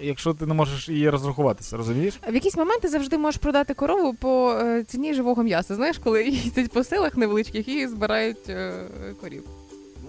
якщо 0.00 0.34
ти 0.34 0.46
не 0.46 0.54
можеш 0.54 0.88
її 0.88 1.10
розрахуватися, 1.10 1.76
розумієш? 1.76 2.20
В 2.28 2.34
якийсь 2.34 2.56
момент 2.56 2.82
ти 2.82 2.88
завжди 2.88 3.18
можеш 3.18 3.40
продати 3.40 3.74
корову 3.74 4.14
по 4.14 4.52
е, 4.52 4.84
ціні 4.84 5.14
живого 5.14 5.42
м'яса. 5.42 5.74
Знаєш, 5.74 5.98
коли 5.98 6.24
їздять 6.28 6.70
по 6.70 6.84
селах 6.84 7.16
невеличких 7.16 7.68
і 7.68 7.86
збирають 7.86 8.48
е, 8.48 8.72
корів. 9.20 9.44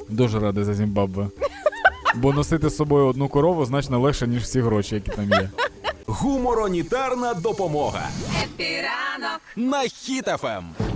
Дуже 0.09 0.39
радий 0.39 0.63
за 0.63 0.73
Зімбабве. 0.73 1.27
Бо 2.15 2.33
носити 2.33 2.69
з 2.69 2.75
собою 2.75 3.05
одну 3.05 3.27
корову 3.27 3.65
значно 3.65 3.99
легше, 3.99 4.27
ніж 4.27 4.43
всі 4.43 4.61
гроші, 4.61 4.95
які 4.95 5.11
там 5.11 5.29
є. 5.29 5.49
Гуморонітарна 6.05 7.33
допомога 7.33 8.09
Епіранок 8.43 9.41
на 9.55 9.83
Ем. 10.43 10.90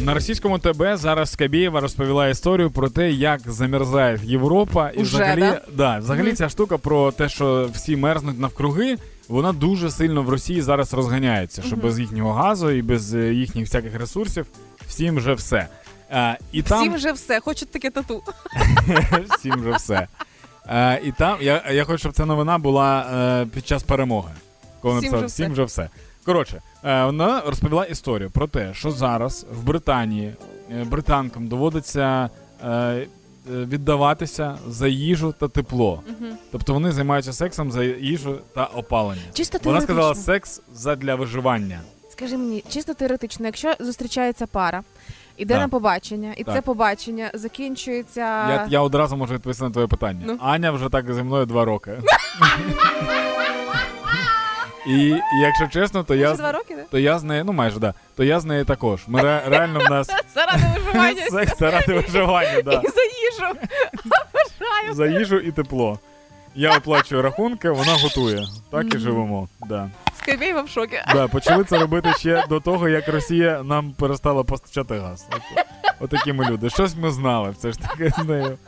На 0.00 0.14
російському 0.14 0.58
ТБ 0.58 0.96
зараз 0.96 1.30
Скабєєва 1.32 1.80
розповіла 1.80 2.28
історію 2.28 2.70
про 2.70 2.88
те, 2.90 3.10
як 3.10 3.40
замерзає 3.46 4.20
Європа, 4.24 4.90
і 4.90 5.02
Уже, 5.02 5.16
взагалі, 5.16 5.40
да? 5.40 5.60
да, 5.72 5.98
взагалі 5.98 6.26
Мгм. 6.26 6.36
ця 6.36 6.48
штука 6.48 6.78
про 6.78 7.12
те, 7.12 7.28
що 7.28 7.68
всі 7.74 7.96
мерзнуть 7.96 8.40
навкруги, 8.40 8.96
вона 9.28 9.52
дуже 9.52 9.90
сильно 9.90 10.22
в 10.22 10.28
Росії 10.28 10.62
зараз 10.62 10.94
розганяється, 10.94 11.62
що 11.62 11.76
Мгм. 11.76 11.80
без 11.80 11.98
їхнього 12.00 12.32
газу 12.32 12.70
і 12.70 12.82
без 12.82 13.14
е, 13.14 13.34
їхніх 13.34 13.64
всяких 13.64 13.94
ресурсів 14.00 14.46
всім 14.88 15.16
вже 15.16 15.34
все. 15.34 15.66
А, 16.10 16.34
і 16.52 16.62
там 16.62 16.80
Всім 16.80 16.94
вже 16.94 17.12
все, 17.12 17.40
хочуть 17.40 17.70
таке 17.70 17.90
тату. 17.90 18.22
всім 19.38 19.54
вже 19.60 19.70
все. 19.70 20.06
Е, 20.68 21.00
і 21.04 21.12
там 21.12 21.36
я, 21.40 21.62
я 21.72 21.84
хочу, 21.84 21.98
щоб 21.98 22.12
ця 22.12 22.26
новина 22.26 22.58
була 22.58 23.06
е, 23.42 23.46
під 23.46 23.66
час 23.66 23.82
перемоги. 23.82 24.30
Коли 24.82 24.98
Всім 25.00 25.12
написали 25.12 25.26
вже 25.26 25.34
всім 25.34 25.44
все». 25.46 25.52
вже 25.52 25.64
все. 25.64 25.88
Коротше, 26.24 26.56
е, 26.56 26.60
вона 26.86 27.42
розповіла 27.46 27.84
історію 27.84 28.30
про 28.30 28.46
те, 28.46 28.74
що 28.74 28.90
зараз 28.90 29.46
в 29.52 29.64
Британії 29.64 30.34
е, 30.72 30.84
британкам 30.84 31.48
доводиться 31.48 32.30
е, 32.64 32.68
е, 32.68 33.06
віддаватися 33.46 34.58
за 34.68 34.88
їжу 34.88 35.34
та 35.38 35.48
тепло. 35.48 36.02
Тобто 36.52 36.74
вони 36.74 36.92
займаються 36.92 37.32
сексом 37.32 37.72
за 37.72 37.84
їжу 37.84 38.38
та 38.54 38.64
опалення. 38.64 39.22
Чисто 39.32 39.58
Вона 39.64 39.80
сказала 39.80 40.14
секс 40.14 40.62
задля 40.72 41.14
виживання. 41.14 41.80
Скажи 42.10 42.36
мені, 42.36 42.64
чисто 42.68 42.94
теоретично, 42.94 43.46
якщо 43.46 43.74
зустрічається 43.80 44.46
пара, 44.46 44.82
іде 45.36 45.54
Так. 45.54 45.62
на 45.62 45.68
побачення, 45.68 46.34
і 46.36 46.44
Так. 46.44 46.54
це 46.54 46.60
побачення 46.60 47.30
закінчується. 47.34 48.20
Я, 48.20 48.66
я 48.70 48.80
одразу 48.80 49.16
можу 49.16 49.34
відповісти 49.34 49.64
на 49.64 49.70
твоє 49.70 49.86
питання. 49.86 50.22
Ну. 50.26 50.36
Аня 50.40 50.70
вже 50.70 50.88
так 50.88 51.14
зі 51.14 51.22
мною 51.22 51.46
два 51.46 51.64
роки. 51.64 51.92
І, 54.86 55.20
якщо 55.42 55.66
чесно, 55.80 56.04
то 56.04 56.14
я, 56.14 56.34
два 56.34 56.52
роки, 56.52 56.76
то 56.90 56.98
я 56.98 57.18
з 57.18 57.22
нею, 57.22 57.44
ну 57.44 57.52
майже 57.52 57.78
да, 57.78 57.94
то 58.16 58.24
я 58.24 58.40
з 58.40 58.44
нею 58.44 58.64
також. 58.64 59.00
Ми 59.06 59.22
ре, 59.22 59.42
реально 59.46 59.80
в 59.80 59.90
нас 59.90 60.08
Заради 60.34 60.62
виживання 60.76 61.26
секс 61.30 61.58
заради 61.58 61.94
виживання, 61.94 62.62
да. 62.62 62.72
і 62.72 62.88
за 62.88 63.02
їжу. 63.02 63.60
за 64.92 65.06
їжу 65.06 65.36
і 65.36 65.52
тепло. 65.52 65.98
Я 66.54 66.76
оплачую 66.76 67.22
рахунки, 67.22 67.70
вона 67.70 67.92
готує. 67.92 68.46
Так 68.70 68.94
і 68.94 68.98
живемо. 68.98 69.48
Да. 69.68 69.90
Скабєєва 70.18 70.62
в 70.62 70.68
шокі. 70.68 70.98
Да, 71.12 71.28
почали 71.28 71.64
це 71.64 71.78
робити 71.78 72.12
ще 72.18 72.44
до 72.48 72.60
того, 72.60 72.88
як 72.88 73.08
Росія 73.08 73.62
нам 73.62 73.92
перестала 73.92 74.44
постачати 74.44 74.98
газ. 74.98 75.26
От, 75.32 75.66
отакі 76.00 76.32
ми 76.32 76.44
люди. 76.44 76.70
Щось 76.70 76.96
ми 76.96 77.10
знали, 77.10 77.50
все 77.50 77.72
ж 77.72 77.78
таки 77.78 78.12
з 78.18 78.24
нею. 78.24 78.58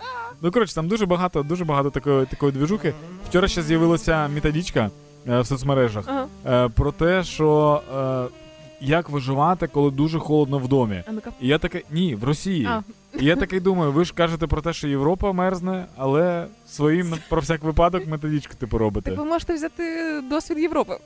Ну 0.42 0.50
коротше, 0.50 0.74
там 0.74 0.88
дуже 0.88 1.06
багато, 1.06 1.42
дуже 1.42 1.64
багато 1.64 1.90
такої 1.90 2.26
такої 2.26 2.52
двіжуки. 2.52 2.94
Вчора 3.28 3.48
ще 3.48 3.62
з'явилася 3.62 4.28
методичка 4.28 4.90
в 5.28 5.44
соцмережах 5.44 6.04
Ага. 6.08 6.26
е, 6.46 6.68
про 6.68 6.92
те, 6.92 7.24
що 7.24 7.80
е, 7.96 8.34
як 8.80 9.08
виживати, 9.10 9.66
коли 9.66 9.90
дуже 9.90 10.18
холодно 10.18 10.58
в 10.58 10.68
домі. 10.68 11.02
І 11.40 11.48
я 11.48 11.58
такий, 11.58 11.84
ні, 11.90 12.14
в 12.14 12.24
Росії. 12.24 12.66
А. 12.70 12.82
І 13.20 13.24
я 13.24 13.36
такий 13.36 13.60
думаю, 13.60 13.92
ви 13.92 14.04
ж 14.04 14.14
кажете 14.14 14.46
про 14.46 14.62
те, 14.62 14.72
що 14.72 14.88
Європа 14.88 15.32
мерзне, 15.32 15.86
але 15.96 16.46
своїм 16.66 17.14
про 17.28 17.40
всяк 17.40 17.62
випадок 17.62 18.06
методичку 18.06 18.54
типу 18.54 18.78
робите. 18.78 19.10
Так 19.10 19.18
ви 19.18 19.24
можете 19.24 19.54
взяти 19.54 19.82
досвід 20.30 20.58
Європи. 20.58 20.96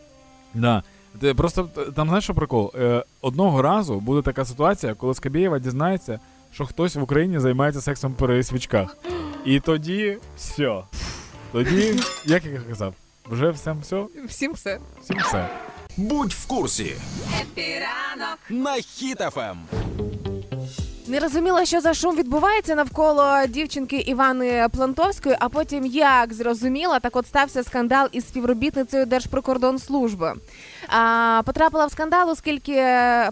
Да. 0.55 0.83
Просто 1.37 1.69
там 1.95 2.09
знаєш, 2.09 2.25
що 2.25 2.35
прикол? 2.35 2.73
Е, 2.75 3.05
одного 3.21 3.63
разу 3.63 4.01
буде 4.01 4.23
така 4.23 4.45
ситуація, 4.45 4.95
коли 4.95 5.15
Скабєєва 5.15 5.59
дізнається, 5.59 6.21
що 6.53 6.67
хтось 6.67 6.97
в 6.97 7.03
Україні 7.03 7.39
займається 7.39 7.81
сексом 7.81 8.15
при 8.15 8.43
свічках. 8.43 8.97
І 9.45 9.61
тоді 9.61 10.19
все. 10.37 10.83
Тоді, 11.53 11.95
як 12.27 12.45
я 12.45 12.61
казав, 12.69 12.95
вже 13.27 13.51
всім 13.51 13.81
все, 13.81 14.07
Всім 14.29 14.53
все. 14.53 14.79
всім 15.03 15.19
все. 15.19 15.49
Будь 15.97 16.33
в 16.33 16.47
курсі 16.47 16.97
Хеппі 17.41 17.90
ранок. 17.90 18.39
на. 18.49 18.71
Хіт-ФМ. 18.81 19.57
Не 21.13 21.21
розуміла, 21.21 21.65
що 21.65 21.81
за 21.81 21.95
шум 21.95 22.17
відбувається 22.17 22.75
навколо 22.75 23.47
дівчинки 23.49 23.97
Івани 23.97 24.67
Плантовської, 24.73 25.37
а 25.39 25.49
потім 25.49 25.87
як 25.87 26.33
зрозуміла, 26.33 27.01
так 27.01 27.17
от 27.17 27.27
стався 27.27 27.63
скандал 27.63 28.09
із 28.13 28.29
співробітницею 28.29 29.07
Держприкордонслужби. 29.07 30.35
А, 30.89 31.43
потрапила 31.47 31.87
в 31.87 31.91
скандал, 31.91 32.31
оскільки 32.31 32.85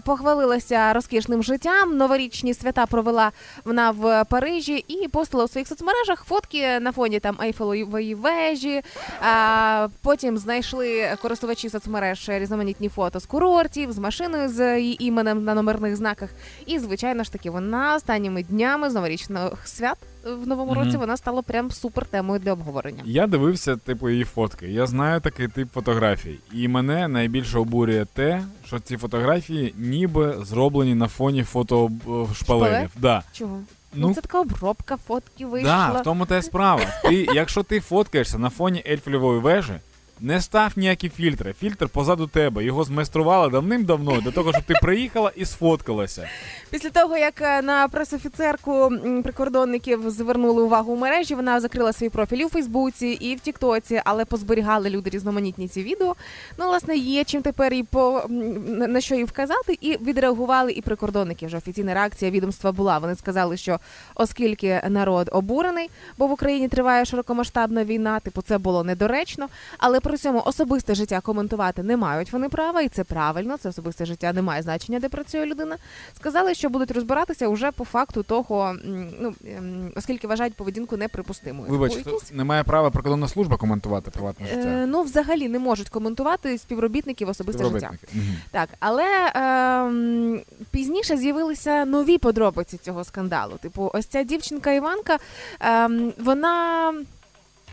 похвалилася 0.05 0.93
розкішним 0.93 1.43
життям. 1.43 1.97
Новорічні 1.97 2.53
свята 2.53 2.85
провела 2.85 3.31
вона 3.65 3.91
в 3.91 4.25
Парижі 4.29 4.85
і 4.87 5.07
постила 5.07 5.43
у 5.43 5.47
своїх 5.47 5.67
соцмережах 5.67 6.23
фотки 6.23 6.79
на 6.79 6.91
фоні 6.91 7.19
там 7.19 7.37
Ейфелевої 7.41 8.15
вежі. 8.15 8.81
А, 9.21 9.87
потім 10.03 10.37
знайшли 10.37 11.17
користувачі 11.21 11.69
соцмереж 11.69 12.29
різноманітні 12.29 12.89
фото 12.89 13.19
з 13.19 13.25
курортів, 13.25 13.91
з 13.91 13.97
машиною 13.97 14.49
з 14.49 14.79
її 14.79 15.05
іменем 15.05 15.43
на 15.43 15.53
номерних 15.53 15.95
знаках. 15.95 16.29
І, 16.65 16.79
звичайно 16.79 17.23
ж 17.23 17.31
таки, 17.31 17.49
вона 17.49 17.70
останніми 17.95 18.43
днями 18.43 18.89
з 18.89 18.93
новорічних 18.93 19.67
свят 19.67 19.97
в 20.43 20.47
новому 20.47 20.71
Мгм. 20.71 20.83
році 20.85 20.97
вона 20.97 21.17
стала 21.17 21.41
прям 21.41 21.71
супер 21.71 22.05
темою 22.05 22.39
для 22.39 22.53
обговорення. 22.53 23.03
Я 23.05 23.27
дивився, 23.27 23.75
типу, 23.75 24.09
її 24.09 24.23
фотки. 24.23 24.67
Я 24.67 24.85
знаю 24.87 25.21
такий 25.21 25.47
тип 25.47 25.69
фотографій. 25.73 26.39
І 26.53 26.67
мене 26.67 27.07
найбільше 27.07 27.59
обурює 27.59 28.05
те, 28.13 28.43
що 28.65 28.79
ці 28.79 28.97
фотографії 28.97 29.73
ніби 29.77 30.37
зроблені 30.43 30.95
на 30.95 31.07
фоні 31.07 31.43
фото 31.43 31.91
е, 32.07 32.35
шпалерів. 32.35 32.89
Да. 32.97 33.23
Чого? 33.31 33.59
Ну, 33.93 34.07
Ну, 34.07 34.13
це 34.13 34.21
така 34.21 34.39
обробка 34.39 34.97
фотки 35.07 35.45
вийшла. 35.45 35.89
Да, 35.93 35.99
в 35.99 36.03
тому 36.03 36.25
та 36.25 36.37
й 36.37 36.41
справа. 36.41 36.81
Ти, 37.03 37.27
якщо 37.33 37.63
ти 37.63 37.79
фоткаєшся 37.79 38.37
на 38.37 38.49
фоні 38.49 38.83
Ельфлевої 38.89 39.39
вежі, 39.39 39.73
не 40.21 40.41
став 40.41 40.71
ніякі 40.75 41.09
фільтри. 41.09 41.53
Фільтр 41.53 41.89
позаду 41.89 42.27
тебе. 42.27 42.63
Його 42.63 42.83
змайстрували 42.83 43.49
давним-давно 43.49 44.21
для 44.21 44.31
того, 44.31 44.51
щоб 44.53 44.63
ти 44.63 44.73
приїхала 44.81 45.31
і 45.35 45.45
сфоткалася. 45.45 46.27
Після 46.69 46.89
того, 46.89 47.17
як 47.17 47.41
е, 47.41 47.61
на 47.61 47.87
пресофіцерку 47.87 48.89
прикордонників 49.23 50.09
звернули 50.09 50.63
увагу 50.63 50.93
у 50.93 50.97
мережі, 50.97 51.35
вона 51.35 51.59
закрила 51.59 51.93
свій 51.93 52.09
профіль 52.09 52.45
у 52.45 52.49
Фейсбуці, 52.49 53.07
і 53.07 53.35
в 53.35 53.39
Тіктоці, 53.39 54.01
але 54.05 54.25
позберігали 54.25 54.89
люди 54.89 55.09
різноманітні 55.09 55.67
ці 55.67 55.83
відео. 55.83 56.15
Ну, 56.57 56.65
власне, 56.67 56.95
є 56.95 57.23
чим 57.23 57.41
тепер 57.41 57.73
і 57.73 57.83
по 57.83 58.23
на- 58.29 59.01
що 59.01 59.15
їй 59.15 59.23
вказати, 59.23 59.77
і 59.81 59.97
відреагували 59.97 60.71
і 60.71 60.81
прикордонники. 60.81 61.45
Вже 61.45 61.57
офіційна 61.57 61.93
реакція 61.93 62.31
відомства 62.31 62.71
була. 62.71 62.97
Вони 62.97 63.15
сказали, 63.15 63.57
що 63.57 63.79
оскільки 64.15 64.81
народ 64.89 65.29
обурений, 65.31 65.89
бо 66.17 66.27
в 66.27 66.31
Україні 66.31 66.67
триває 66.67 67.05
широкомасштабна 67.05 67.83
війна, 67.83 68.19
типу 68.19 68.41
це 68.41 68.57
було 68.57 68.83
недоречно, 68.83 69.47
але 69.77 69.99
при 70.11 70.17
цьому 70.17 70.41
особисте 70.45 70.95
життя 70.95 71.21
коментувати 71.21 71.83
не 71.83 71.97
мають 71.97 72.33
вони 72.33 72.49
права, 72.49 72.81
і 72.81 72.87
це 72.87 73.03
правильно. 73.03 73.57
Це 73.57 73.69
особисте 73.69 74.05
життя 74.05 74.33
не 74.33 74.41
має 74.41 74.61
значення, 74.61 74.99
де 74.99 75.09
працює 75.09 75.45
людина. 75.45 75.77
Сказали, 76.15 76.53
що 76.53 76.69
будуть 76.69 76.91
розбиратися 76.91 77.47
уже 77.47 77.71
по 77.71 77.85
факту 77.85 78.23
того, 78.23 78.75
ну 79.21 79.33
ем, 79.45 79.91
оскільки 79.95 80.27
вважають 80.27 80.53
поведінку 80.53 80.97
неприпустимою. 80.97 81.71
Вибач, 81.71 81.95
якісь, 81.95 82.31
немає 82.31 82.63
права 82.63 82.89
прикордонна 82.89 83.27
служба 83.27 83.57
коментувати 83.57 84.11
приватне 84.11 84.47
життя. 84.47 84.69
е, 84.69 84.85
ну 84.85 85.01
взагалі 85.01 85.49
не 85.49 85.59
можуть 85.59 85.89
коментувати 85.89 86.57
співробітників 86.57 87.29
особисте 87.29 87.65
життя. 87.65 87.91
Мгм. 88.13 88.35
Так, 88.51 88.69
але 88.79 89.31
ем, 89.35 90.41
пізніше 90.71 91.17
з'явилися 91.17 91.85
нові 91.85 92.17
подробиці 92.17 92.77
цього 92.77 93.03
скандалу. 93.03 93.57
Типу, 93.61 93.91
ось 93.93 94.05
ця 94.05 94.23
дівчинка 94.23 94.71
Іванка, 94.71 95.17
ем, 95.59 96.13
вона. 96.19 96.93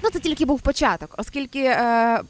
Ну, 0.02 0.10
це 0.12 0.18
тільки 0.18 0.44
був 0.44 0.60
початок, 0.60 1.14
оскільки 1.18 1.62
е, 1.62 2.20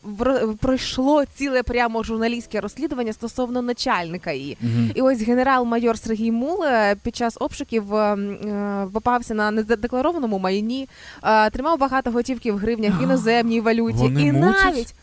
пройшло 0.61 1.25
ціле 1.25 1.63
прямо 1.63 2.03
журналістське 2.03 2.61
розслідування 2.61 3.13
стосовно 3.13 3.63
начальника 3.63 4.33
її. 4.33 4.57
Мгм. 4.61 4.91
І 4.95 5.01
ось 5.01 5.23
генерал-майор 5.23 5.99
Сергій 5.99 6.31
Мул 6.31 6.65
е, 6.65 6.97
під 7.03 7.17
час 7.17 7.37
обшуків 7.41 7.95
е, 7.95 7.99
е, 7.99 8.87
попався 8.93 9.35
на 9.35 9.51
незадекларованому 9.51 10.39
майні, 10.39 10.89
е, 11.25 11.51
тримав 11.51 11.79
багато 11.79 12.11
готівки 12.11 12.53
в 12.53 12.57
гривнях 12.57 13.03
іноземній 13.03 13.61
валюті. 13.61 13.99
Вони 13.99 14.23
і 14.23 14.33
мутять? 14.33 14.65
навіть 14.65 14.95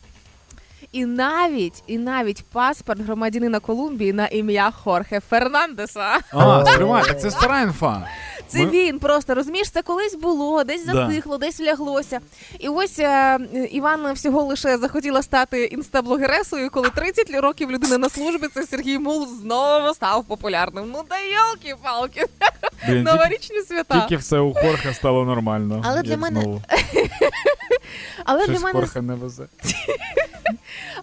і 0.96 1.06
навіть 1.06 1.84
і 1.88 1.98
навіть 1.98 2.46
паспорт 2.46 3.02
громадянина 3.02 3.60
Колумбії 3.60 4.14
на 4.14 4.28
ім'я 4.28 4.72
Хорхе 4.72 5.20
Фернандеса. 5.30 6.20
А, 6.32 6.66
стривай, 6.66 7.04
так 7.08 7.22
це 7.22 7.32
стара 7.32 7.62
інфа. 7.62 8.08
Це 8.48 8.60
Ми- 8.60 8.66
він 8.70 9.00
просто 9.00 9.36
розумієш, 9.36 9.70
це 9.72 9.82
колись 9.82 10.16
було, 10.16 10.64
десь 10.64 10.86
Да. 10.86 10.92
затихло, 10.94 11.38
десь 11.38 11.60
вляглося. 11.60 12.20
І 12.60 12.68
ось 12.70 13.00
е, 13.00 13.40
Іван 13.72 14.14
всього 14.14 14.42
лише 14.44 14.78
захотіла 14.78 15.22
стати 15.24 15.64
інстаблогересою, 15.66 16.70
коли 16.70 16.90
30 16.90 17.30
років 17.42 17.72
людина 17.72 17.98
на 17.98 18.10
службі, 18.10 18.48
це 18.54 18.64
Сергій 18.66 19.00
Мул 19.00 19.28
знову 19.42 19.94
став 19.94 20.26
популярним. 20.26 20.86
Ну 20.94 21.04
да 21.10 21.16
йолки-палки, 21.20 22.26
Блін, 22.88 23.06
тільки, 23.06 23.18
новорічні 23.18 23.62
свята. 23.62 24.00
тільки 24.02 24.18
все 24.18 24.40
у 24.40 24.54
Хорха 24.54 24.94
стало 24.94 25.26
нормально. 25.26 25.84
Але 25.86 26.02
для 26.02 26.12
як 26.12 26.20
мене- 26.22 26.42
знову. 26.42 26.62
Але 28.26 28.44
Щось 28.44 28.56
для 28.60 28.64
мене 28.68 28.80
Хорха 28.80 29.02
не 29.02 29.14
везе. 29.16 29.46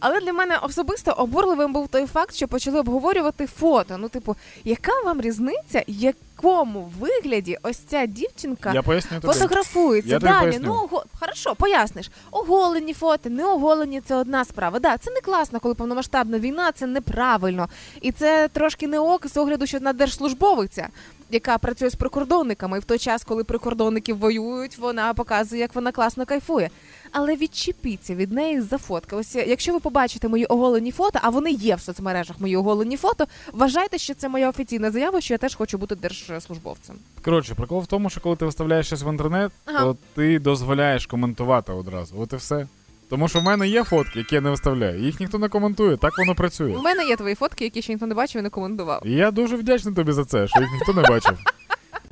Але 0.00 0.20
для 0.20 0.32
мене 0.32 0.58
особисто 0.62 1.10
обурливим 1.12 1.72
був 1.72 1.88
той 1.88 2.06
факт, 2.06 2.34
що 2.34 2.48
почали 2.48 2.80
обговорювати 2.80 3.46
фото. 3.46 3.96
Ну, 3.98 4.08
типу, 4.08 4.36
яка 4.64 4.92
вам 5.04 5.20
різниця, 5.20 5.82
яку 5.86 6.18
якому 6.42 6.92
вигляді 7.00 7.58
ось 7.62 7.76
ця 7.76 8.06
дівчинка 8.06 8.72
Я 8.74 8.82
поясню 8.82 9.20
тобі. 9.20 9.34
фотографується. 9.34 10.10
Я 10.10 10.18
тобі 10.20 10.32
Далі, 10.32 10.40
поясню. 10.44 10.62
ну 10.66 10.72
ого- 10.74 11.04
хорошо, 11.20 11.54
поясниш. 11.54 12.10
Оголені 12.30 12.94
фото, 12.94 13.30
не 13.30 13.44
оголені 13.46 14.00
це 14.00 14.14
одна 14.16 14.44
справа. 14.44 14.78
Да, 14.78 14.98
це 14.98 15.10
не 15.10 15.20
класно, 15.20 15.60
коли 15.60 15.74
повномасштабна 15.74 16.38
війна, 16.38 16.72
це 16.72 16.86
неправильно. 16.86 17.68
І 18.00 18.12
це 18.12 18.48
трошки 18.48 18.86
не 18.86 18.98
ок 18.98 19.26
з 19.26 19.36
огляду, 19.36 19.66
що 19.66 19.80
на 19.80 19.92
держслужбовиця. 19.92 20.88
Яка 21.30 21.58
працює 21.58 21.90
з 21.90 21.94
прикордонниками, 21.94 22.76
і 22.76 22.80
в 22.80 22.84
той 22.84 22.98
час, 22.98 23.24
коли 23.24 23.44
прикордонники 23.44 24.12
воюють, 24.14 24.78
вона 24.78 25.14
показує, 25.14 25.60
як 25.60 25.74
вона 25.74 25.92
класно 25.92 26.26
кайфує. 26.26 26.70
Але 27.12 27.36
відчепіться 27.36 28.14
від 28.14 28.32
неї 28.32 28.60
за 28.60 28.78
фотки. 28.78 29.16
Ось 29.16 29.34
якщо 29.34 29.72
ви 29.72 29.80
побачите 29.80 30.28
мої 30.28 30.44
оголені 30.44 30.92
фото, 30.92 31.18
а 31.22 31.28
вони 31.28 31.50
є 31.50 31.74
в 31.74 31.80
соцмережах 31.80 32.40
мої 32.40 32.56
оголені 32.56 32.96
фото, 32.96 33.24
вважайте, 33.52 33.98
що 33.98 34.14
це 34.14 34.28
моя 34.28 34.48
офіційна 34.48 34.90
заява, 34.90 35.20
що 35.20 35.34
я 35.34 35.38
теж 35.38 35.54
хочу 35.54 35.78
бути 35.78 35.94
держслужбовцем. 35.94 36.96
Коротше, 37.24 37.54
прикол 37.54 37.80
в 37.82 37.86
тому, 37.86 38.10
що 38.10 38.20
коли 38.20 38.36
ти 38.36 38.44
виставляєш 38.44 38.86
щось 38.86 39.02
в 39.02 39.08
інтернет, 39.12 39.52
Ага. 39.64 39.78
то 39.84 39.96
ти 40.14 40.38
дозволяєш 40.38 41.06
коментувати 41.06 41.72
одразу. 41.72 42.14
От 42.20 42.32
і 42.32 42.36
все. 42.36 42.66
Тому 43.10 43.28
що 43.28 43.40
в 43.40 43.42
мене 43.42 43.68
є 43.68 43.84
фотки, 43.84 44.18
які 44.18 44.34
я 44.34 44.40
не 44.40 44.50
виставляю. 44.50 45.02
Їх 45.04 45.20
ніхто 45.20 45.38
не 45.38 45.48
коментує, 45.48 45.96
так 45.96 46.18
воно 46.18 46.34
працює. 46.34 46.76
У 46.76 46.82
мене 46.82 47.04
є 47.04 47.16
твої 47.16 47.34
фотки, 47.34 47.64
які 47.64 47.82
ще 47.82 47.92
ніхто 47.92 48.06
не 48.06 48.14
бачив 48.14 48.38
і 48.40 48.42
не 48.42 48.50
коментував. 48.50 49.02
І 49.06 49.12
я 49.12 49.30
дуже 49.30 49.56
вдячний 49.56 49.94
тобі 49.94 50.12
за 50.12 50.24
це, 50.24 50.48
що 50.48 50.60
їх 50.60 50.70
ніхто 50.72 50.92
не 50.92 51.02
бачив. 51.02 51.38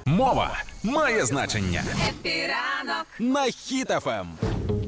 Мова 0.05 0.51
має 0.83 1.25
значення. 1.27 1.83
Happy 2.09 2.53
ранок. 2.53 3.07
На 3.19 3.45
Ем. 3.47 3.53
Хіт 3.53 3.95
FM. 3.95 4.27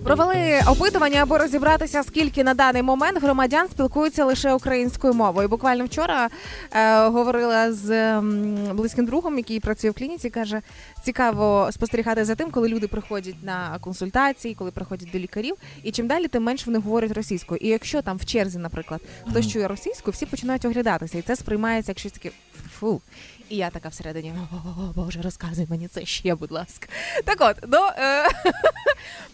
Провели 0.05 0.61
опитування, 0.67 1.23
аби 1.23 1.39
розібратися, 1.39 2.03
скільки 2.03 2.45
на 2.45 2.55
даний 2.55 2.83
момент 2.83 3.23
громадян 3.23 3.69
спілкуються 3.69 4.25
лише 4.25 4.53
українською 4.53 5.15
мовою. 5.15 5.49
Буквально 5.49 5.85
вчора 5.85 6.29
е, 6.73 7.09
говорила 7.09 7.73
з 7.73 7.91
м, 7.91 8.57
близьким 8.77 9.07
другом, 9.07 9.39
який 9.39 9.61
працює 9.61 9.91
в 9.91 9.95
клініці. 9.95 10.31
каже, 10.31 10.63
цікаво 11.05 11.69
спостерігати 11.73 12.25
за 12.25 12.35
тим, 12.35 12.51
коли 12.51 12.69
люди 12.69 12.89
приходять 12.89 13.43
на 13.43 13.79
консультації, 13.81 14.55
коли 14.55 14.71
приходять 14.71 15.09
до 15.13 15.19
лікарів, 15.19 15.55
і 15.83 15.91
чим 15.93 16.07
далі, 16.07 16.29
тим 16.29 16.43
менше 16.43 16.65
вони 16.67 16.79
говорять 16.79 17.13
російською. 17.13 17.61
І 17.63 17.69
якщо 17.69 18.03
там 18.03 18.17
в 18.17 18.25
черзі, 18.25 18.59
наприклад, 18.59 19.01
хтось 19.31 19.49
чує 19.53 19.69
російську, 19.69 20.11
всі 20.11 20.27
починають 20.27 20.65
оглядатися, 20.65 21.19
і 21.19 21.23
це 21.23 21.37
сприймається 21.37 21.91
як 21.93 21.99
щось 21.99 22.13
таке 22.13 22.31
фу. 22.79 23.01
І 23.53 23.57
я 23.57 23.71
така 23.71 23.89
всередині, 23.89 24.33
о, 24.53 24.93
Боже, 24.97 25.23
розказуй 25.23 25.67
мені 25.71 25.89
це 25.89 26.05
ще, 26.05 26.35
будь 26.35 26.53
ласка. 26.53 26.89
Так 27.25 27.37
от, 27.41 27.71
до, 27.71 27.77
е, 27.77 28.29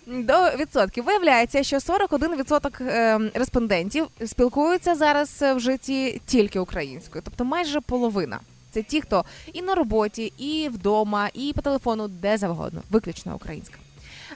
до 0.23 0.57
відсотків. 0.57 1.05
Виявляється, 1.05 1.63
що 1.63 1.77
41% 1.77 2.83
е, 2.83 3.31
респондентів 3.35 4.07
спілкуються 4.27 4.95
зараз 4.95 5.43
е, 5.43 5.55
в 5.55 5.61
житті 5.61 6.21
тільки 6.27 6.59
українською, 6.59 7.23
тобто 7.25 7.45
майже 7.45 7.81
половина. 7.81 8.41
Це 8.71 8.83
ті, 8.83 9.01
хто 9.01 9.25
і 9.53 9.63
на 9.63 9.75
роботі, 9.75 10.33
і 10.39 10.69
вдома, 10.69 11.31
і 11.35 11.53
по 11.57 11.63
телефону, 11.63 12.09
де 12.09 12.39
завгодно, 12.39 12.83
виключно 12.91 13.35
українська. 13.35 13.79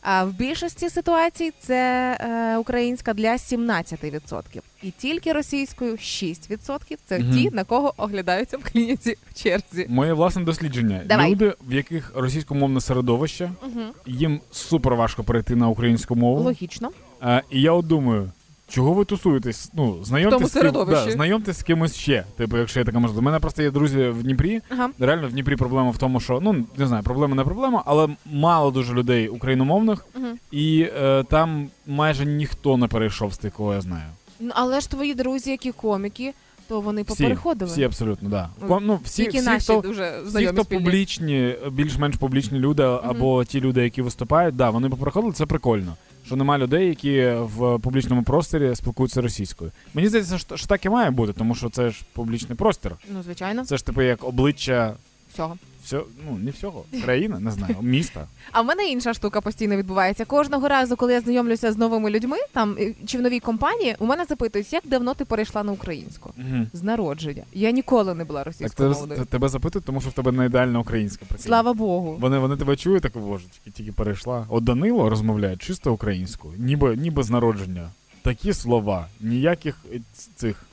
А 0.02 0.24
в 0.24 0.32
більшості 0.32 0.90
ситуацій 0.90 1.52
це 1.60 2.16
е, 2.20 2.56
українська 2.56 3.14
для 3.14 3.32
17%. 3.32 4.42
І 4.82 4.90
тільки 4.90 5.32
російською 5.32 5.92
6%. 5.92 6.96
Це 7.06 7.18
угу. 7.18 7.32
ті, 7.32 7.50
на 7.50 7.64
кого 7.64 7.94
оглядаються 7.96 8.56
в 8.56 8.72
клініці 8.72 9.16
в 9.30 9.42
черзі. 9.42 9.86
Моє 9.88 10.12
власне 10.12 10.42
дослідження. 10.42 11.02
Давай. 11.06 11.30
Люди, 11.30 11.54
в 11.68 11.72
яких 11.72 12.12
російськомовне 12.14 12.80
середовище, 12.80 13.50
Угу. 13.62 13.80
їм 14.06 14.40
супер 14.50 14.94
важко 14.94 15.24
перейти 15.24 15.56
на 15.56 15.68
українську 15.68 16.16
мову. 16.16 16.42
Логічно. 16.42 16.90
А, 17.20 17.40
і 17.50 17.60
я 17.60 17.72
от 17.72 17.86
думаю, 17.86 18.30
чого 18.68 18.92
ви 18.92 19.04
тусуєтесь? 19.04 19.70
Ну, 19.74 20.04
знайомтесь 20.04 20.50
з 20.52 20.60
ким, 20.60 20.72
да, 20.72 21.10
знайомтесь 21.10 21.58
з 21.58 21.62
кимось 21.62 21.94
ще. 21.96 22.24
Типу, 22.36 22.56
якщо 22.58 22.80
є 22.80 22.84
така 22.86 22.98
можливість. 22.98 23.22
У 23.22 23.24
мене 23.24 23.38
просто 23.38 23.62
є 23.62 23.70
друзі 23.70 24.08
в 24.08 24.22
Дніпрі. 24.22 24.60
Ага. 24.70 24.90
Реально 24.98 25.28
в 25.28 25.32
Дніпрі 25.32 25.56
проблема 25.56 25.90
в 25.90 25.98
тому, 25.98 26.20
що 26.20 26.40
ну 26.42 26.64
не 26.76 26.86
знаю, 26.86 27.02
проблема 27.02 27.34
не 27.34 27.44
проблема, 27.44 27.82
але 27.86 28.08
мало 28.32 28.70
дуже 28.70 28.94
людей 28.94 29.28
україномовних, 29.28 30.06
Угу. 30.16 30.26
і 30.50 30.88
е, 31.02 31.24
там 31.28 31.68
майже 31.86 32.24
ніхто 32.26 32.76
не 32.76 32.86
перейшов 32.88 33.34
з 33.34 33.38
тих, 33.38 33.52
кого 33.52 33.74
я 33.74 33.80
знаю. 33.80 34.04
Але 34.50 34.80
ж 34.80 34.90
твої 34.90 35.14
друзі, 35.14 35.50
які 35.50 35.72
коміки, 35.72 36.32
то 36.68 36.80
вони 36.80 37.02
Всі, 37.02 37.08
попереходили. 37.08 37.70
всі 37.70 37.82
абсолютно, 37.84 38.28
да. 38.28 38.48
Ком- 38.68 38.80
ну, 38.82 39.00
всі, 39.04 39.28
всі, 39.28 39.42
наші 39.42 39.64
хто, 39.64 39.80
дуже 39.80 40.12
всі, 40.26 40.46
хто 40.46 40.64
спільні. 40.64 40.84
публічні, 40.84 41.54
більш-менш 41.72 42.16
публічні 42.16 42.58
люди, 42.58 42.82
або 42.82 43.44
ті 43.44 43.60
люди, 43.60 43.82
які 43.82 44.02
виступають, 44.02 44.56
да, 44.56 44.70
вони 44.70 44.88
попереходили, 44.88 45.32
це 45.32 45.46
прикольно. 45.46 45.96
Що 46.32 46.36
нема 46.36 46.58
людей, 46.58 46.88
які 46.88 47.32
в 47.38 47.78
публічному 47.78 48.22
просторі 48.22 48.74
спілкуються 48.74 49.20
російською. 49.20 49.70
Мені 49.94 50.08
здається, 50.08 50.38
що, 50.38 50.56
що 50.56 50.66
так 50.66 50.84
і 50.84 50.88
має 50.88 51.10
бути, 51.10 51.32
тому 51.32 51.54
що 51.54 51.70
це 51.70 51.90
ж 51.90 52.02
публічний 52.12 52.56
простір. 52.56 52.96
Ну, 53.12 53.22
звичайно, 53.22 53.64
Це 53.64 53.76
ж 53.76 53.86
типу 53.86 54.02
як 54.02 54.24
обличчя 54.24 54.94
всього. 55.32 55.56
Все, 55.84 56.00
ну 56.26 56.38
не 56.38 56.50
всього, 56.50 56.84
країни, 57.04 57.36
не 57.40 57.50
знаю, 57.50 57.76
міста. 57.80 58.26
А 58.52 58.60
в 58.62 58.66
мене 58.66 58.84
інша 58.88 59.14
штука 59.14 59.40
постійно 59.40 59.76
відбувається. 59.76 60.24
Кожного 60.24 60.68
разу, 60.68 60.96
коли 60.96 61.12
я 61.12 61.20
знайомлюся 61.20 61.72
з 61.72 61.76
новими 61.78 62.10
людьми, 62.10 62.36
там 62.52 62.76
чи 63.06 63.18
в 63.18 63.22
новій 63.22 63.40
компанії, 63.40 63.96
у 63.98 64.06
мене 64.06 64.24
запитують, 64.24 64.72
як 64.72 64.82
давно 64.86 65.14
ти 65.14 65.24
перейшла 65.24 65.62
на 65.62 65.72
українську? 65.72 66.30
Угу. 66.38 66.66
З 66.72 66.82
народження. 66.82 67.42
Я 67.52 67.70
ніколи 67.70 68.14
не 68.14 68.24
була 68.24 68.40
Так 68.40 68.46
російськомовною. 68.46 69.20
те- 69.20 69.26
тебе 69.26 69.48
запитують, 69.48 69.84
тому 69.84 70.00
що 70.00 70.10
в 70.10 70.12
тебе 70.12 70.32
не 70.32 70.46
ідеальна 70.46 70.78
українська. 70.80 71.24
прикинь. 71.28 71.46
Слава 71.46 71.72
Богу. 71.72 72.16
Вони, 72.20 72.38
вони 72.38 72.56
тебе 72.56 72.76
чують, 72.76 73.02
так 73.02 73.12
боже, 73.18 73.44
тільки, 73.50 73.76
тільки 73.76 73.92
перейшла. 73.92 74.46
От 74.48 74.64
Данило 74.64 75.10
розмовляє 75.10 75.56
чисто 75.56 75.92
українською, 75.92 76.54
ніби, 76.58 76.96
ніби 76.96 77.22
з 77.22 77.30
народження. 77.30 77.90
Такі 78.22 78.52
слова, 78.52 79.06
ніяких 79.20 79.76
е, 79.94 80.00
цих 80.36 80.64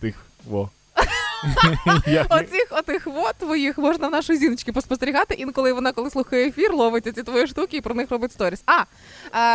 тих 0.00 0.26
во. 0.48 0.70
Оцих 2.30 2.66
отих 2.70 3.06
вот 3.06 3.34
твоїх 3.38 3.78
можна 3.78 4.08
в 4.08 4.10
нашої 4.10 4.38
зіночки 4.38 4.72
поспостерігати. 4.72 5.34
Інколи 5.34 5.72
вона, 5.72 5.92
коли 5.92 6.10
слухає 6.10 6.48
ефір, 6.48 6.74
ловить 6.74 7.04
ці 7.04 7.22
твої 7.22 7.46
штуки 7.46 7.76
і 7.76 7.80
про 7.80 7.94
них 7.94 8.10
робить 8.10 8.32
сторіс. 8.32 8.62
А 8.66 8.84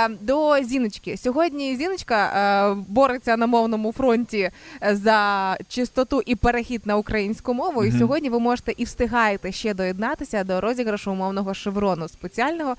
е, 0.08 0.10
до 0.22 0.64
зіночки. 0.64 1.18
Сьогодні 1.18 1.76
зіночка 1.76 2.26
е, 2.26 2.84
бореться 2.88 3.38
на 3.38 3.48
мовному 3.48 3.92
фронті 3.92 4.52
е, 4.84 4.96
за 4.96 5.58
чистоту 5.68 6.22
і 6.26 6.36
перехід 6.36 6.82
на 6.86 6.98
українську 6.98 7.54
мову. 7.54 7.84
І 7.84 7.92
сьогодні 7.92 8.30
ви 8.30 8.40
можете 8.40 8.74
і 8.78 8.84
встигаєте 8.84 9.52
ще 9.52 9.74
доєднатися 9.74 10.44
до 10.44 10.62
розіграшу 10.62 11.12
умовного 11.12 11.54
шеврону 11.54 12.08
спеціального. 12.08 12.76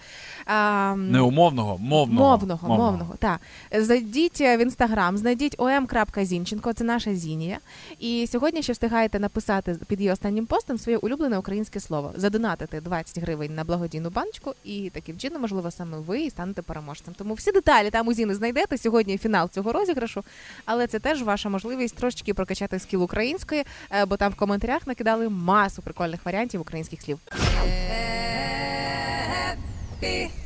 Не 0.96 1.20
умовного, 1.20 1.78
мовного. 1.78 2.28
Мовного, 2.28 2.68
мовного, 2.68 3.14
так. 3.18 3.40
Зайдіть 3.72 4.40
в 4.40 4.58
інстаграм, 4.58 5.16
знайдіть 5.18 5.58
om.зінченко, 5.58 6.72
це 6.72 6.84
наша 6.84 7.14
Зінія. 7.14 7.58
І 7.98 8.26
сьогодні 8.30 8.62
ще 8.62 8.72
встигаєте 8.72 8.97
написати 9.18 9.76
під 9.86 10.00
її 10.00 10.12
останнім 10.12 10.46
постом 10.46 10.78
своє 10.78 10.98
улюблене 10.98 11.38
українське 11.38 11.80
слово, 11.80 12.12
задонатити 12.16 12.80
20 12.80 13.18
гривень 13.18 13.54
на 13.54 13.64
благодійну 13.64 14.10
баночку, 14.10 14.54
і 14.64 14.90
таким 14.94 15.18
чином, 15.18 15.42
можливо, 15.42 15.70
саме 15.70 15.98
ви 15.98 16.20
і 16.20 16.30
станете 16.30 16.62
переможцем. 16.62 17.14
Тому 17.18 17.34
всі 17.34 17.52
деталі 17.52 17.90
там 17.90 18.08
у 18.08 18.12
Зіни 18.12 18.34
знайдете. 18.34 18.78
Сьогодні 18.78 19.18
фінал 19.18 19.50
цього 19.50 19.72
розіграшу, 19.72 20.24
але 20.64 20.86
це 20.86 20.98
теж 20.98 21.22
ваша 21.22 21.48
можливість 21.48 21.96
трошечки 21.96 22.34
прокачати 22.34 22.78
skill 22.78 23.02
української, 23.02 23.64
е, 23.90 24.04
бо 24.04 24.16
там 24.16 24.32
в 24.32 24.34
коментарях 24.34 24.86
накидали 24.86 25.28
масу 25.28 25.82
прикольних 25.82 26.24
варіантів 26.24 26.60
українських 26.60 27.02
слів. 27.02 27.18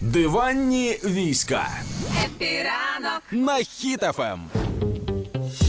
Диванні 0.00 0.98
війська. 1.04 1.68
Happy 2.24 2.69
ранок. 2.69 3.22
На 3.32 3.58
Ем. 3.58 3.64
Хіт 3.64 4.08
FM. 4.08 4.40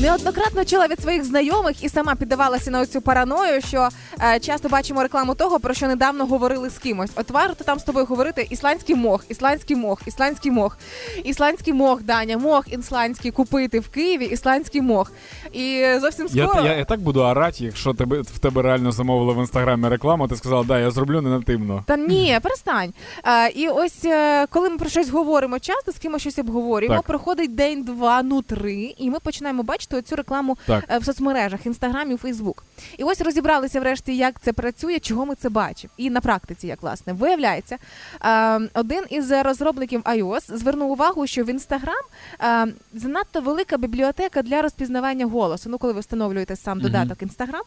Неоднократно 0.03 0.65
чула 0.65 0.87
від 0.87 0.99
своїх 0.99 1.23
знайомих 1.23 1.83
і 1.83 1.89
сама 1.89 2.15
піддавалася 2.15 2.71
на 2.71 2.85
цю 2.85 3.01
параною, 3.01 3.61
що 3.61 3.89
е, 4.23 4.39
часто 4.39 4.69
бачимо 4.69 5.03
рекламу 5.03 5.35
того, 5.35 5.59
про 5.59 5.73
що 5.73 5.87
недавно 5.87 6.25
говорили 6.25 6.69
з 6.69 6.77
кимось. 6.77 7.11
От 7.15 7.31
варто 7.31 7.63
там 7.63 7.79
з 7.79 7.83
тобою 7.83 8.05
говорити 8.05 8.47
ісландський 8.49 8.95
мох, 8.95 9.25
ісландський 9.29 9.75
мох, 9.75 10.01
ісландський 10.07 10.51
мох, 10.51 10.77
ісландський 11.23 11.73
мох, 11.73 12.03
Даня, 12.03 12.37
мох 12.37 12.73
ісландський 12.73 13.31
купити 13.31 13.79
в 13.79 13.87
Києві, 13.89 14.25
ісландський 14.25 14.81
мох. 14.81 15.11
І 15.53 15.85
зовсім 16.01 16.27
скоро. 16.27 16.65
я, 16.65 16.75
я 16.75 16.85
так 16.85 16.99
буду 17.01 17.21
орати, 17.21 17.65
якщо 17.65 17.93
тебе, 17.93 18.21
в 18.21 18.39
тебе 18.39 18.61
реально 18.61 18.91
замовили 18.91 19.33
в 19.33 19.37
інстаграмі 19.37 19.87
рекламу, 19.87 20.27
ти 20.27 20.35
сказала, 20.35 20.63
да, 20.63 20.79
я 20.79 20.91
зроблю 20.91 21.21
не 21.21 21.29
нативно. 21.29 21.83
Та 21.87 21.97
ні, 21.97 22.39
перестань. 22.43 22.93
А, 23.23 23.47
і 23.47 23.67
ось 23.67 24.05
е, 24.05 24.47
коли 24.47 24.69
ми 24.69 24.77
про 24.77 24.89
щось 24.89 25.09
говоримо 25.09 25.59
часто, 25.59 25.91
з 25.91 25.97
кимось 25.97 26.21
щось 26.21 26.39
обговорюємо, 26.39 26.95
Так. 26.95 27.05
проходить 27.05 27.55
день, 27.55 27.83
два, 27.83 28.23
ну 28.23 28.41
три, 28.41 28.93
і 28.97 29.09
ми 29.09 29.19
починаємо 29.19 29.63
бачити 29.63 29.92
цю 30.01 30.15
рекламу 30.15 30.57
Так. 30.65 30.83
е, 30.89 30.97
в 30.97 31.05
соцмережах, 31.05 31.65
інстаграмі, 31.65 32.17
Фейсбук. 32.17 32.63
І 32.97 33.03
ось 33.03 33.21
розібралися 33.21 33.79
врешті, 33.79 34.17
як 34.17 34.41
це 34.41 34.53
працює, 34.53 34.99
чого 34.99 35.25
ми 35.25 35.35
це 35.35 35.49
бачимо. 35.49 35.93
І 35.97 36.09
на 36.09 36.21
практиці, 36.21 36.67
як 36.67 36.81
власне, 36.81 37.13
виявляється, 37.13 37.77
е, 38.25 38.59
один 38.73 39.03
із 39.09 39.31
розробників 39.31 40.01
iOS 40.01 40.57
звернув 40.57 40.91
увагу, 40.91 41.27
що 41.27 41.43
в 41.43 41.49
Інстаграм 41.49 42.03
е, 42.41 42.67
занадто 42.93 43.41
велика 43.41 43.77
бібліотека 43.77 44.41
для 44.41 44.61
розпізнавання 44.61 45.25
голосу. 45.25 45.69
Ну, 45.69 45.77
коли 45.77 45.93
ви 45.93 45.99
встановлюєте 45.99 46.55
сам 46.55 46.79
додаток 46.79 47.21
Інстаграм, 47.21 47.61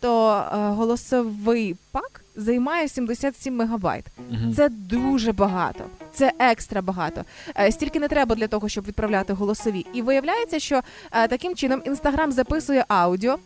то 0.00 0.42
голосовий 0.52 1.76
пак 1.92 2.20
займає 2.38 2.88
77 2.88 3.56
мегабайт. 3.56 4.04
Угу. 4.30 4.52
Це 4.56 4.68
дуже 4.68 5.32
багато. 5.32 5.84
Це 6.12 6.32
екстра 6.38 6.82
багато. 6.82 7.24
Е, 7.58 7.72
Стільки 7.72 8.00
не 8.00 8.08
треба 8.08 8.34
для 8.34 8.48
того, 8.48 8.68
щоб 8.68 8.86
відправляти 8.86 9.32
голосові. 9.32 9.86
І 9.92 10.02
виявляється, 10.02 10.58
що 10.58 10.80
е, 11.12 11.28
таким 11.28 11.54
чином 11.54 11.82
Інстаграм 11.86 12.32
записує 12.32 12.84
аудіо. 12.88 13.38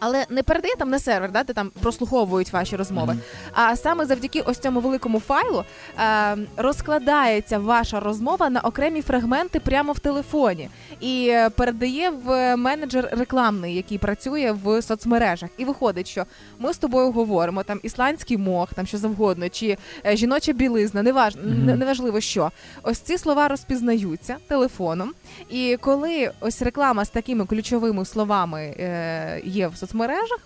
Але 0.00 0.26
не 0.30 0.42
передає 0.42 0.74
там 0.78 0.90
на 0.90 0.98
сервер, 0.98 1.32
да, 1.32 1.42
де 1.42 1.52
там 1.52 1.70
прослуховують 1.82 2.52
ваші 2.52 2.76
розмови. 2.76 3.16
А 3.52 3.76
саме 3.76 4.06
завдяки 4.06 4.40
ось 4.40 4.58
цьому 4.58 4.80
великому 4.80 5.20
файлу 5.20 5.64
е, 5.98 6.36
розкладається 6.56 7.58
ваша 7.58 8.00
розмова 8.00 8.50
на 8.50 8.60
окремі 8.60 9.02
фрагменти 9.02 9.60
прямо 9.60 9.92
в 9.92 9.98
телефоні 9.98 10.68
і 11.00 11.28
е, 11.30 11.50
передає 11.50 12.10
в 12.10 12.56
менеджер 12.56 13.08
рекламний, 13.12 13.74
який 13.74 13.98
працює 13.98 14.56
в 14.64 14.82
соцмережах. 14.82 15.50
І 15.58 15.64
виходить, 15.64 16.08
що 16.08 16.24
ми 16.58 16.72
з 16.72 16.78
тобою 16.78 17.12
говоримо 17.12 17.62
там 17.62 17.80
ісландський 17.82 18.36
мох, 18.36 18.74
там 18.74 18.86
що 18.86 18.98
завгодно, 18.98 19.48
чи 19.48 19.76
е, 20.06 20.16
жіноча 20.16 20.52
білизна, 20.52 21.02
неваж... 21.02 21.34
Не- 21.44 21.76
неважливо 21.76 22.20
що. 22.20 22.50
Ось 22.82 22.98
ці 22.98 23.18
слова 23.18 23.48
розпізнаються 23.48 24.36
телефоном. 24.48 25.12
І 25.50 25.76
коли 25.80 26.30
ось 26.40 26.62
реклама 26.62 27.04
з 27.04 27.10
такими 27.10 27.46
ключовими 27.46 28.04
словами 28.04 28.60
е, 28.62 29.40
є 29.44 29.68
в 29.68 29.76
соцмережах, 29.76 29.89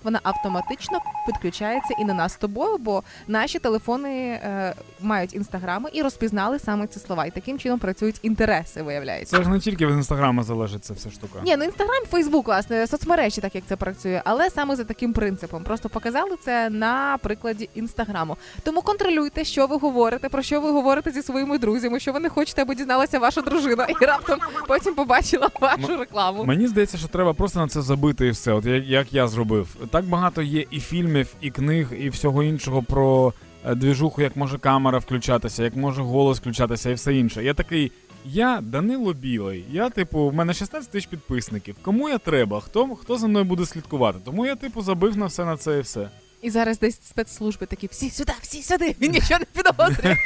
вона 0.04 0.20
автоматично 0.22 0.98
підключається 1.26 1.94
і 1.98 2.04
на 2.04 2.14
нас 2.14 2.32
з 2.32 2.36
тобою, 2.36 2.78
бо 2.78 3.02
наші 3.28 3.58
телефони 3.58 4.10
е, 4.10 4.74
мають 5.00 5.34
інстаграми 5.34 5.90
і 5.92 6.02
розпізнали 6.02 6.58
саме 6.58 6.86
ці 6.86 6.98
слова. 6.98 7.26
І 7.26 7.30
таким 7.30 7.58
чином 7.58 7.78
працюють 7.78 8.20
інтереси, 8.22 8.82
виявляється. 8.82 9.36
Це 9.36 9.42
ж 9.42 9.48
не 9.50 9.60
тільки 9.60 9.86
від 9.86 9.94
інстаграма 9.94 10.42
залежить 10.42 10.84
ця 10.84 10.94
вся 10.94 11.10
штука. 11.10 11.38
Ні, 11.44 11.56
ну 11.56 11.64
інстаграм, 11.64 12.02
Фейсбук, 12.10 12.46
власне, 12.46 12.86
соцмережі, 12.86 13.40
так 13.40 13.54
як 13.54 13.64
це 13.66 13.76
працює, 13.76 14.22
але 14.24 14.50
саме 14.50 14.76
за 14.76 14.84
таким 14.84 15.12
принципом. 15.12 15.64
Просто 15.64 15.88
показали 15.88 16.36
це 16.44 16.70
на 16.70 17.18
прикладі 17.22 17.68
інстаграму. 17.74 18.36
Тому 18.62 18.82
контролюйте, 18.82 19.44
що 19.44 19.66
ви 19.66 19.76
говорите, 19.76 20.28
про 20.28 20.42
що 20.42 20.60
ви 20.60 20.70
говорите 20.70 21.10
зі 21.10 21.22
своїми 21.22 21.58
друзями, 21.58 22.00
що 22.00 22.12
ви 22.12 22.20
не 22.20 22.28
хочете, 22.28 22.62
аби 22.62 22.74
дізналася 22.74 23.18
ваша 23.18 23.40
дружина, 23.40 23.86
і 24.02 24.04
раптом 24.04 24.38
потім 24.68 24.94
побачила 24.94 25.50
вашу 25.60 25.96
рекламу. 25.96 26.44
Мені 26.44 26.66
здається, 26.66 26.98
що 26.98 27.08
треба 27.08 27.32
просто 27.32 27.60
на 27.60 27.68
це 27.68 27.82
забити 27.82 28.26
і 28.26 28.30
все. 28.30 28.52
От 28.52 28.64
як, 28.66 28.84
як 28.84 29.12
я 29.12 29.28
зробив. 29.34 29.76
Так 29.90 30.04
багато 30.04 30.42
є 30.42 30.64
і 30.70 30.80
фільмів, 30.80 31.28
і 31.40 31.50
книг, 31.50 31.92
і 31.98 32.08
всього 32.08 32.42
іншого 32.42 32.82
про 32.82 33.32
е, 33.66 33.74
двіжуху, 33.74 34.22
як 34.22 34.36
може 34.36 34.58
камера 34.58 34.98
включатися, 34.98 35.64
як 35.64 35.76
може 35.76 36.02
голос 36.02 36.38
включатися 36.40 36.90
і 36.90 36.94
все 36.94 37.14
інше. 37.14 37.44
Я 37.44 37.54
такий. 37.54 37.92
Я 38.26 38.60
Данило 38.62 39.12
Білий. 39.12 39.64
Я, 39.70 39.90
типу, 39.90 40.28
в 40.28 40.34
мене 40.34 40.54
16 40.54 40.90
тисяч 40.90 41.06
підписників. 41.06 41.76
Кому 41.82 42.08
я 42.08 42.18
треба? 42.18 42.60
Хто, 42.60 42.96
хто 42.96 43.18
за 43.18 43.26
мною 43.26 43.44
буде 43.44 43.66
слідкувати? 43.66 44.18
Тому 44.24 44.46
я, 44.46 44.56
типу, 44.56 44.82
забив 44.82 45.16
на 45.16 45.26
все 45.26 45.44
на 45.44 45.56
це 45.56 45.78
і 45.78 45.80
все. 45.80 46.08
І 46.42 46.50
зараз 46.50 46.78
десь 46.78 47.00
спецслужби 47.02 47.66
такі 47.66 47.86
всі 47.86 48.10
сюди, 48.10 48.32
всі 48.40 48.62
сюди. 48.62 48.96
Він 49.00 49.12
нічого 49.12 49.40
не 49.40 49.46
підозрює. 49.62 50.16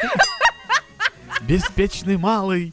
Безпечний 1.49 2.16
малий. 2.16 2.73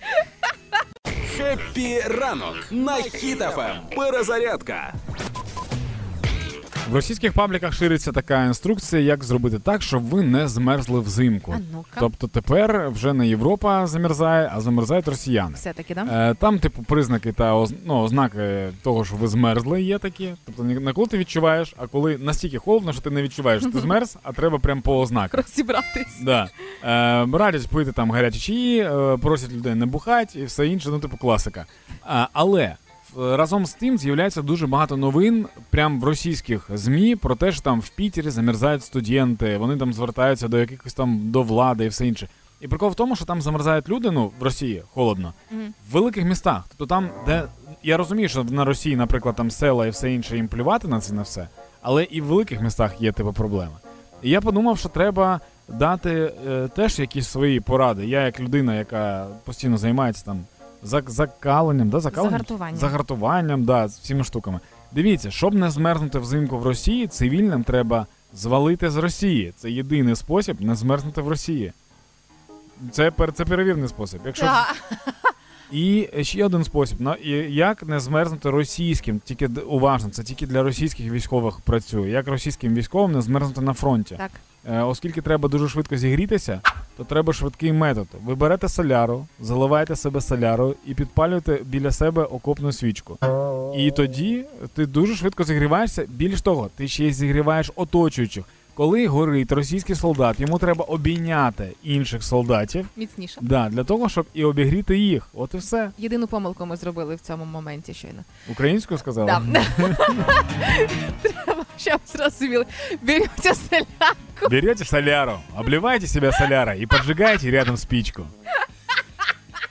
Happy 1.37 1.99
ранок 1.99 2.55
на 2.71 2.95
Хіт 2.95 3.42
FM. 3.42 3.77
Перезарядка. 3.95 4.93
В 6.91 6.95
російських 6.95 7.33
пабліках 7.33 7.73
шириться 7.73 8.11
така 8.11 8.45
інструкція, 8.45 9.01
як 9.01 9.23
зробити 9.23 9.59
так, 9.59 9.81
щоб 9.81 10.03
ви 10.03 10.21
не 10.23 10.47
змерзли 10.47 10.99
взимку. 10.99 11.53
А 11.57 11.59
ну-ка. 11.73 11.99
Тобто 11.99 12.27
тепер 12.27 12.89
вже 12.89 13.13
не 13.13 13.27
Європа 13.27 13.87
замерзає, 13.87 14.51
а 14.53 14.61
замерзають 14.61 15.07
росіяни. 15.07 15.53
Все 15.55 15.73
таки, 15.73 15.95
да? 15.95 16.29
Е, 16.31 16.33
Там, 16.33 16.59
типу, 16.59 16.83
признаки 16.83 17.31
та 17.31 17.53
оз- 17.55 17.73
ну, 17.85 18.01
ознаки 18.01 18.69
того, 18.83 19.05
що 19.05 19.15
ви 19.15 19.27
змерзли, 19.27 19.81
є 19.81 19.97
такі. 19.99 20.33
Тобто 20.45 20.63
не 20.63 20.93
коли 20.93 21.07
ти 21.07 21.17
відчуваєш, 21.17 21.73
а 21.77 21.87
коли 21.87 22.17
настільки 22.17 22.57
холодно, 22.57 22.93
що 22.93 23.01
ти 23.01 23.09
не 23.09 23.21
відчуваєш, 23.21 23.61
що 23.63 23.71
ти 23.71 23.79
змерз, 23.85 24.17
а 24.23 24.31
треба 24.31 24.59
прям 24.59 24.81
по 24.81 24.99
ознаках. 24.99 25.43
Розібратись. 25.45 26.19
Да. 26.21 26.47
Е, 26.83 27.27
радять 27.37 27.67
пити 27.67 27.91
там 27.91 28.11
гарячі 28.11 28.39
чаї, 28.39 28.79
е, 28.79 29.17
просять 29.17 29.51
людей 29.53 29.75
не 29.75 29.85
бухати 29.85 30.39
і 30.39 30.45
все 30.45 30.67
інше, 30.67 30.89
ну 30.89 30.99
типу 30.99 31.17
класика. 31.17 31.65
А, 32.03 32.27
але 32.33 32.75
разом 33.17 33.65
з 33.65 33.73
тим 33.73 33.97
з'являється 33.97 34.41
дуже 34.41 34.67
багато 34.67 34.97
новин 34.97 35.45
прям 35.69 35.99
в 36.01 36.03
російських 36.03 36.69
ЗМІ 36.73 37.15
про 37.15 37.35
те, 37.35 37.51
що 37.51 37.61
там 37.61 37.81
в 37.81 37.89
Пітері 37.89 38.29
замерзають 38.29 38.83
студенти, 38.83 39.57
вони 39.57 39.77
там 39.77 39.93
звертаються 39.93 40.47
до 40.47 40.59
якихось 40.59 40.93
там 40.93 41.19
до 41.31 41.43
влади 41.43 41.85
і 41.85 41.87
все 41.87 42.07
інше. 42.07 42.27
І 42.61 42.67
прикол 42.67 42.89
в 42.89 42.95
тому, 42.95 43.15
що 43.15 43.25
там 43.25 43.41
замерзають 43.41 43.89
люди, 43.89 44.11
ну 44.11 44.31
в 44.39 44.43
Росії 44.43 44.83
холодно, 44.93 45.33
Мгм. 45.51 45.73
в 45.89 45.93
великих 45.93 46.25
містах. 46.25 46.63
Тобто 46.69 46.85
там, 46.85 47.09
де 47.25 47.43
я 47.83 47.97
розумію, 47.97 48.29
що 48.29 48.43
на 48.43 48.65
Росії, 48.65 48.95
наприклад, 48.95 49.35
там 49.35 49.51
села 49.51 49.87
і 49.87 49.89
все 49.89 50.13
інше 50.13 50.35
їм 50.35 50.47
плювати 50.47 50.87
на 50.87 50.99
це 50.99 51.13
на 51.13 51.21
все, 51.21 51.47
але 51.81 52.03
і 52.03 52.21
в 52.21 52.25
великих 52.25 52.61
містах 52.61 53.01
є 53.01 53.11
типу 53.11 53.33
проблема. 53.33 53.79
І 54.23 54.29
я 54.29 54.41
подумав, 54.41 54.77
що 54.77 54.89
треба 54.89 55.39
дати 55.67 56.33
е, 56.47 56.67
теж 56.75 56.99
якісь 56.99 57.27
свої 57.27 57.59
поради. 57.59 58.05
Я, 58.05 58.25
як 58.25 58.39
людина, 58.39 58.75
яка 58.75 59.27
постійно 59.43 59.77
займається 59.77 60.25
там 60.25 60.39
зак- 60.85 61.09
закаленням, 61.09 61.89
да, 61.89 61.99
закаленням? 61.99 62.31
Загартуванням. 62.31 62.77
загартуванням, 62.79 63.63
да, 63.63 63.87
з 63.87 63.99
всіма 63.99 64.23
штуками. 64.23 64.59
Дивіться, 64.91 65.31
щоб 65.31 65.53
не 65.53 65.71
змерзнути 65.71 66.19
взимку 66.19 66.57
в 66.57 66.63
Росії, 66.63 67.07
цивільним 67.07 67.63
треба 67.63 68.05
звалити 68.33 68.89
з 68.89 68.97
Росії. 68.97 69.53
Це 69.57 69.71
єдиний 69.71 70.15
спосіб 70.15 70.61
не 70.61 70.75
змерзнути 70.75 71.21
в 71.21 71.27
Росії. 71.27 71.73
Це, 72.91 73.11
пер- 73.11 73.31
це 73.33 73.45
перевірний 73.45 73.89
спосіб. 73.89 74.21
Якщо 74.25 74.45
Так. 74.45 74.75
і 75.71 76.07
ще 76.21 76.45
один 76.45 76.63
спосіб. 76.63 76.97
Ну, 77.01 77.15
як 77.49 77.83
не 77.83 77.99
змерзнути 77.99 78.49
російським, 78.49 79.19
тільки 79.25 79.47
уважно, 79.47 80.09
це 80.09 80.23
тільки 80.23 80.47
для 80.47 80.63
російських 80.63 81.11
військових 81.11 81.59
працює. 81.59 82.09
Як 82.09 82.27
російським 82.27 82.73
військовим 82.73 83.11
не 83.11 83.21
змерзнути 83.21 83.61
на 83.61 83.73
фронті. 83.73 84.15
Так. 84.17 84.31
Е, 84.69 84.81
оскільки 84.81 85.21
треба 85.21 85.49
дуже 85.49 85.69
швидко 85.69 85.97
зігрітися, 85.97 86.61
то 86.97 87.03
треба 87.03 87.33
швидкий 87.33 87.73
метод. 87.73 88.07
Ви 88.25 88.35
берете 88.35 88.69
соляру, 88.69 89.27
заливаєте 89.39 89.95
себе 89.95 90.21
солярою 90.21 90.75
і 90.85 90.93
підпалюєте 90.93 91.59
біля 91.65 91.91
себе 91.91 92.23
окопну 92.23 92.71
свічку. 92.71 93.17
І 93.77 93.91
тоді 93.91 94.45
ти 94.73 94.85
дуже 94.85 95.15
швидко 95.15 95.43
зігріваєшся. 95.43 96.05
Більш 96.07 96.41
того, 96.41 96.69
ти 96.75 96.87
ще 96.87 97.05
й 97.05 97.13
зігріваєш 97.13 97.71
оточуючих. 97.75 98.45
Коли 98.75 99.07
горить 99.07 99.51
російський 99.51 99.95
солдат, 99.95 100.39
йому 100.39 100.59
треба 100.59 100.85
обійняти 100.85 101.71
інших 101.83 102.23
солдатів. 102.23 102.87
Міцніше. 102.95 103.37
Да, 103.41 103.69
для 103.69 103.83
того, 103.83 104.09
щоб 104.09 104.25
і 104.33 104.43
обігріти 104.43 104.97
їх. 104.97 105.27
От 105.33 105.53
і 105.53 105.57
все. 105.57 105.91
Єдину 105.97 106.27
помилку 106.27 106.65
ми 106.65 106.75
зробили 106.77 107.15
в 107.15 107.19
цьому 107.19 107.45
моменті 107.45 107.93
щойно. 107.93 108.23
Українською 108.51 108.97
сказала? 108.97 109.41
Да. 109.51 109.63
Треба, 111.21 111.65
щоб 111.77 111.99
зрозуміли. 112.05 112.65
Берете 113.01 113.53
солярку. 113.55 114.49
Берете 114.51 114.85
соляру, 114.85 115.33
обливайте 115.57 116.07
себя 116.07 116.31
солярой 116.31 116.83
и 116.83 116.87
поджигайте 116.87 117.51
рядом 117.51 117.77
спичку. 117.77 118.23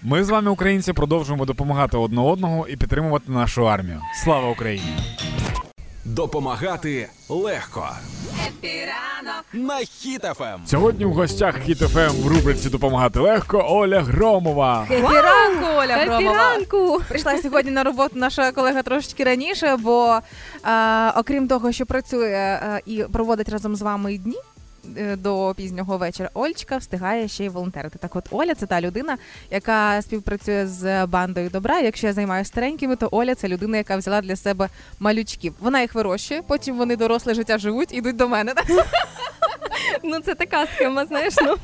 Ми 0.02 0.24
з 0.24 0.30
вами, 0.30 0.50
українці, 0.50 0.92
продовжуємо 0.92 1.44
допомагати 1.44 1.96
одне 1.96 2.20
одного 2.20 2.68
і 2.68 2.76
підтримувати 2.76 3.32
нашу 3.32 3.68
армію. 3.68 4.00
Слава 4.24 4.50
Україні! 4.50 4.96
Допомагати 6.04 7.08
легко. 7.28 7.88
Happy 8.42 8.68
ранок. 8.68 9.44
На 9.52 9.76
Хіт 9.78 10.25
FM. 10.25 10.60
Сьогодні 10.66 11.04
в 11.04 11.12
гостях 11.12 11.58
Хіт 11.64 11.78
FM 11.78 12.22
в 12.22 12.26
рубриці 12.26 12.68
Допомагати 12.70 13.20
легко 13.20 13.66
Оля 13.68 14.00
Громова. 14.00 14.84
Happy 14.88 15.02
ранку, 15.16 15.66
Оля 15.76 15.96
Громова. 15.96 16.36
ранку! 16.36 17.00
Прийшла 17.08 17.38
сьогодні 17.38 17.70
на 17.70 17.82
роботу 17.84 18.10
наша 18.14 18.52
колега 18.52 18.82
трошечки 18.82 19.24
раніше, 19.24 19.76
бо 19.76 20.18
е, 20.64 21.10
окрім 21.16 21.48
того, 21.48 21.72
що 21.72 21.86
працює 21.86 22.60
е, 22.62 22.80
і 22.86 23.04
проводить 23.12 23.48
разом 23.48 23.76
з 23.76 23.82
вами 23.82 24.18
дні. 24.18 24.38
Е, 24.96 25.16
До 25.16 25.54
пізнього 25.56 25.98
вечора 25.98 26.30
Ольчка 26.34 26.76
встигає 26.76 27.28
ще 27.28 27.44
й 27.44 27.48
волонтерити. 27.48 27.98
Так, 27.98 28.16
от 28.16 28.24
Оля 28.30 28.54
це 28.54 28.66
та 28.66 28.80
людина, 28.80 29.18
яка 29.50 30.02
співпрацює 30.02 30.66
з 30.66 31.06
бандою 31.06 31.50
добра. 31.50 31.80
Якщо 31.80 32.06
я 32.06 32.12
займаюся 32.12 32.48
старенькими, 32.48 32.96
то 32.96 33.08
Оля 33.12 33.34
це 33.34 33.48
людина, 33.48 33.76
яка 33.76 33.96
взяла 33.96 34.20
для 34.20 34.36
себе 34.36 34.68
малючків. 35.00 35.54
Вона 35.60 35.80
їх 35.80 35.94
вирощує, 35.94 36.42
потім 36.42 36.76
вони 36.76 36.96
доросле 36.96 37.34
життя 37.34 37.58
живуть, 37.58 37.92
ідуть 37.94 38.16
до 38.16 38.28
мене. 38.28 38.54
Ну 40.02 40.20
це 40.20 40.34
така 40.34 40.66
схема, 40.66 41.06
знаєш, 41.06 41.34
ну 41.42 41.56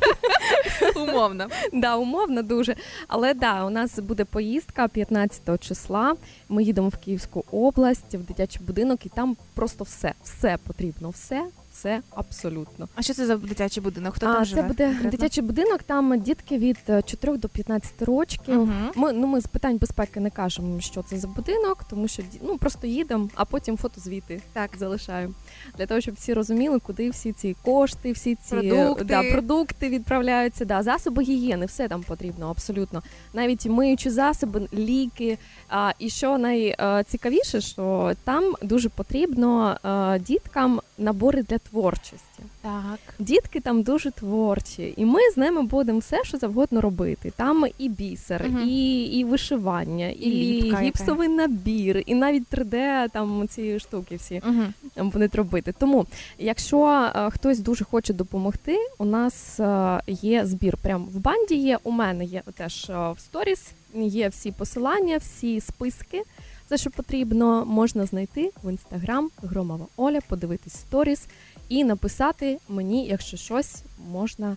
Умовно. 1.02 1.46
да, 1.72 1.96
умовно 1.96 2.42
дуже. 2.42 2.74
Але 3.08 3.34
да, 3.34 3.64
у 3.64 3.70
нас 3.70 3.98
буде 3.98 4.24
поїздка 4.24 4.88
15 4.88 5.60
числа. 5.68 6.14
Ми 6.48 6.62
їдемо 6.62 6.88
в 6.88 6.96
Київську 6.96 7.44
область, 7.52 8.14
в 8.14 8.18
дитячий 8.18 8.62
будинок, 8.66 9.06
і 9.06 9.08
там 9.08 9.36
просто 9.54 9.84
все, 9.84 10.12
все 10.24 10.56
потрібно, 10.66 11.10
все, 11.10 11.44
все 11.80 12.00
абсолютно. 12.10 12.88
А 12.94 13.02
що 13.02 13.14
це 13.14 13.26
за 13.26 13.36
дитячий 13.36 13.82
будинок? 13.82 14.14
Хто 14.14 14.26
а 14.26 14.34
там 14.34 14.44
це 14.44 14.50
живе? 14.50 14.62
буде 14.62 14.84
конкретно? 14.84 15.10
дитячий 15.10 15.44
будинок. 15.44 15.82
Там 15.82 16.20
дітки 16.20 16.58
від 16.58 16.76
е, 16.88 17.02
4 17.02 17.36
до 17.36 17.48
15 17.48 18.02
років. 18.02 18.40
Мгм. 18.48 18.90
Ми 18.94 19.12
ну 19.12 19.26
ми 19.26 19.40
з 19.40 19.46
питань 19.46 19.76
безпеки 19.76 20.20
не 20.20 20.30
кажемо, 20.30 20.80
що 20.80 21.02
це 21.02 21.18
за 21.18 21.28
будинок, 21.28 21.84
тому 21.90 22.08
що 22.08 22.22
ну 22.42 22.58
просто 22.58 22.86
їдемо, 22.86 23.28
а 23.34 23.44
потім 23.44 23.76
фотозвіти 23.76 24.42
Так. 24.52 24.70
залишаємо 24.78 25.34
для 25.78 25.86
того, 25.86 26.00
щоб 26.00 26.14
всі 26.14 26.34
розуміли, 26.34 26.78
куди 26.78 27.10
всі 27.10 27.32
ці 27.32 27.56
кошти, 27.64 28.12
всі 28.12 28.34
ці 28.34 28.56
е, 28.56 28.70
Продукти. 28.70 29.04
Да, 29.04 29.22
продукти 29.22 29.88
відправляються. 29.88 30.64
Да, 30.64 30.82
засоби 30.82 31.22
гігієни, 31.22 31.66
все 31.66 31.88
там 31.88 32.02
потрібно 32.02 32.50
абсолютно. 32.50 33.02
Навіть 33.32 33.66
миючі 33.66 34.10
засоби, 34.10 34.68
ліки. 34.74 35.38
А, 35.68 35.92
і 35.98 36.10
що 36.10 36.38
найцікавіше, 36.38 37.60
що 37.60 38.12
там 38.24 38.54
дуже 38.62 38.88
потрібно 38.88 39.76
е, 39.84 40.18
діткам 40.18 40.80
набори 41.00 41.42
для 41.42 41.58
творчості. 41.58 42.42
Так. 42.62 42.98
Дітки 43.18 43.60
там 43.60 43.82
дуже 43.82 44.10
творчі, 44.10 44.94
і 44.96 45.04
ми 45.04 45.20
з 45.34 45.36
ними 45.36 45.62
будемо 45.62 45.98
все, 45.98 46.24
що 46.24 46.38
завгодно 46.38 46.80
робити. 46.80 47.32
Там 47.36 47.64
і 47.78 47.88
бісер, 47.88 48.48
Мгм. 48.48 48.68
і, 48.68 49.02
і 49.02 49.24
вишивання, 49.24 50.08
і, 50.08 50.30
яка. 50.30 50.80
гіпсовий 50.82 51.28
набір, 51.28 52.02
і 52.06 52.14
навіть 52.14 52.44
3D 52.52 53.08
там 53.12 53.48
ці 53.48 53.78
штуки 53.80 54.16
всі 54.16 54.42
Угу. 54.48 55.10
будуть 55.10 55.34
робити. 55.34 55.74
Тому, 55.78 56.06
якщо 56.38 57.10
е, 57.16 57.30
хтось 57.30 57.58
дуже 57.58 57.84
хоче 57.84 58.12
допомогти, 58.14 58.76
у 58.98 59.04
нас 59.04 59.60
е, 59.60 60.00
є 60.06 60.46
збір. 60.46 60.76
Прямо 60.76 61.04
в 61.04 61.16
банді 61.20 61.54
є. 61.54 61.78
У 61.82 61.90
мене 61.90 62.24
є 62.24 62.42
теж 62.56 62.90
е, 62.90 63.12
в 63.12 63.20
сторіс. 63.20 63.72
Є 63.94 64.28
всі 64.28 64.52
посилання, 64.52 65.16
всі 65.16 65.60
списки. 65.60 66.22
Все, 66.70 66.78
що 66.78 66.90
потрібно, 66.90 67.64
можна 67.66 68.06
знайти 68.06 68.50
в 68.62 68.70
інстаграм 68.70 69.30
Громова 69.42 69.86
Оля, 69.96 70.20
подивитись 70.28 70.72
сторіс 70.72 71.26
і 71.68 71.84
написати 71.84 72.58
мені, 72.68 73.06
якщо 73.06 73.36
щось 73.36 73.82
можна 74.10 74.56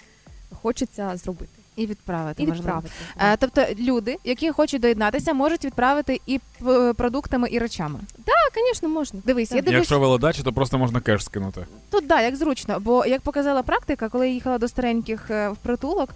хочеться 0.62 1.17
зробити. 1.17 1.62
І 1.75 1.86
відправити. 1.86 2.43
І 2.43 2.47
можливо. 2.47 2.62
відправити. 2.63 2.89
Е, 3.19 3.38
тобто 3.38 3.65
люди, 3.79 4.17
які 4.23 4.51
хочуть 4.51 4.81
доєднатися, 4.81 5.33
можуть 5.33 5.65
відправити 5.65 6.21
і 6.25 6.39
продуктами, 6.95 7.47
і 7.51 7.59
речами. 7.59 7.99
Так, 8.25 8.63
звісно, 8.67 8.89
можна. 8.89 9.21
Дивись, 9.25 9.51
я 9.51 9.62
дивлюсь, 9.62 9.73
Якщо 9.73 9.99
велодачі, 9.99 10.43
то 10.43 10.53
просто 10.53 10.77
можна 10.77 10.99
кеш 11.01 11.25
скинути. 11.25 11.65
тут 11.89 12.07
да, 12.07 12.21
як 12.21 12.36
зручно. 12.36 12.79
Бо 12.79 13.05
як 13.05 13.21
показала 13.21 13.63
практика, 13.63 14.09
коли 14.09 14.27
я 14.27 14.33
їхала 14.33 14.57
до 14.57 14.67
стареньких 14.67 15.31
е, 15.31 15.49
в 15.49 15.57
притулок 15.57 16.09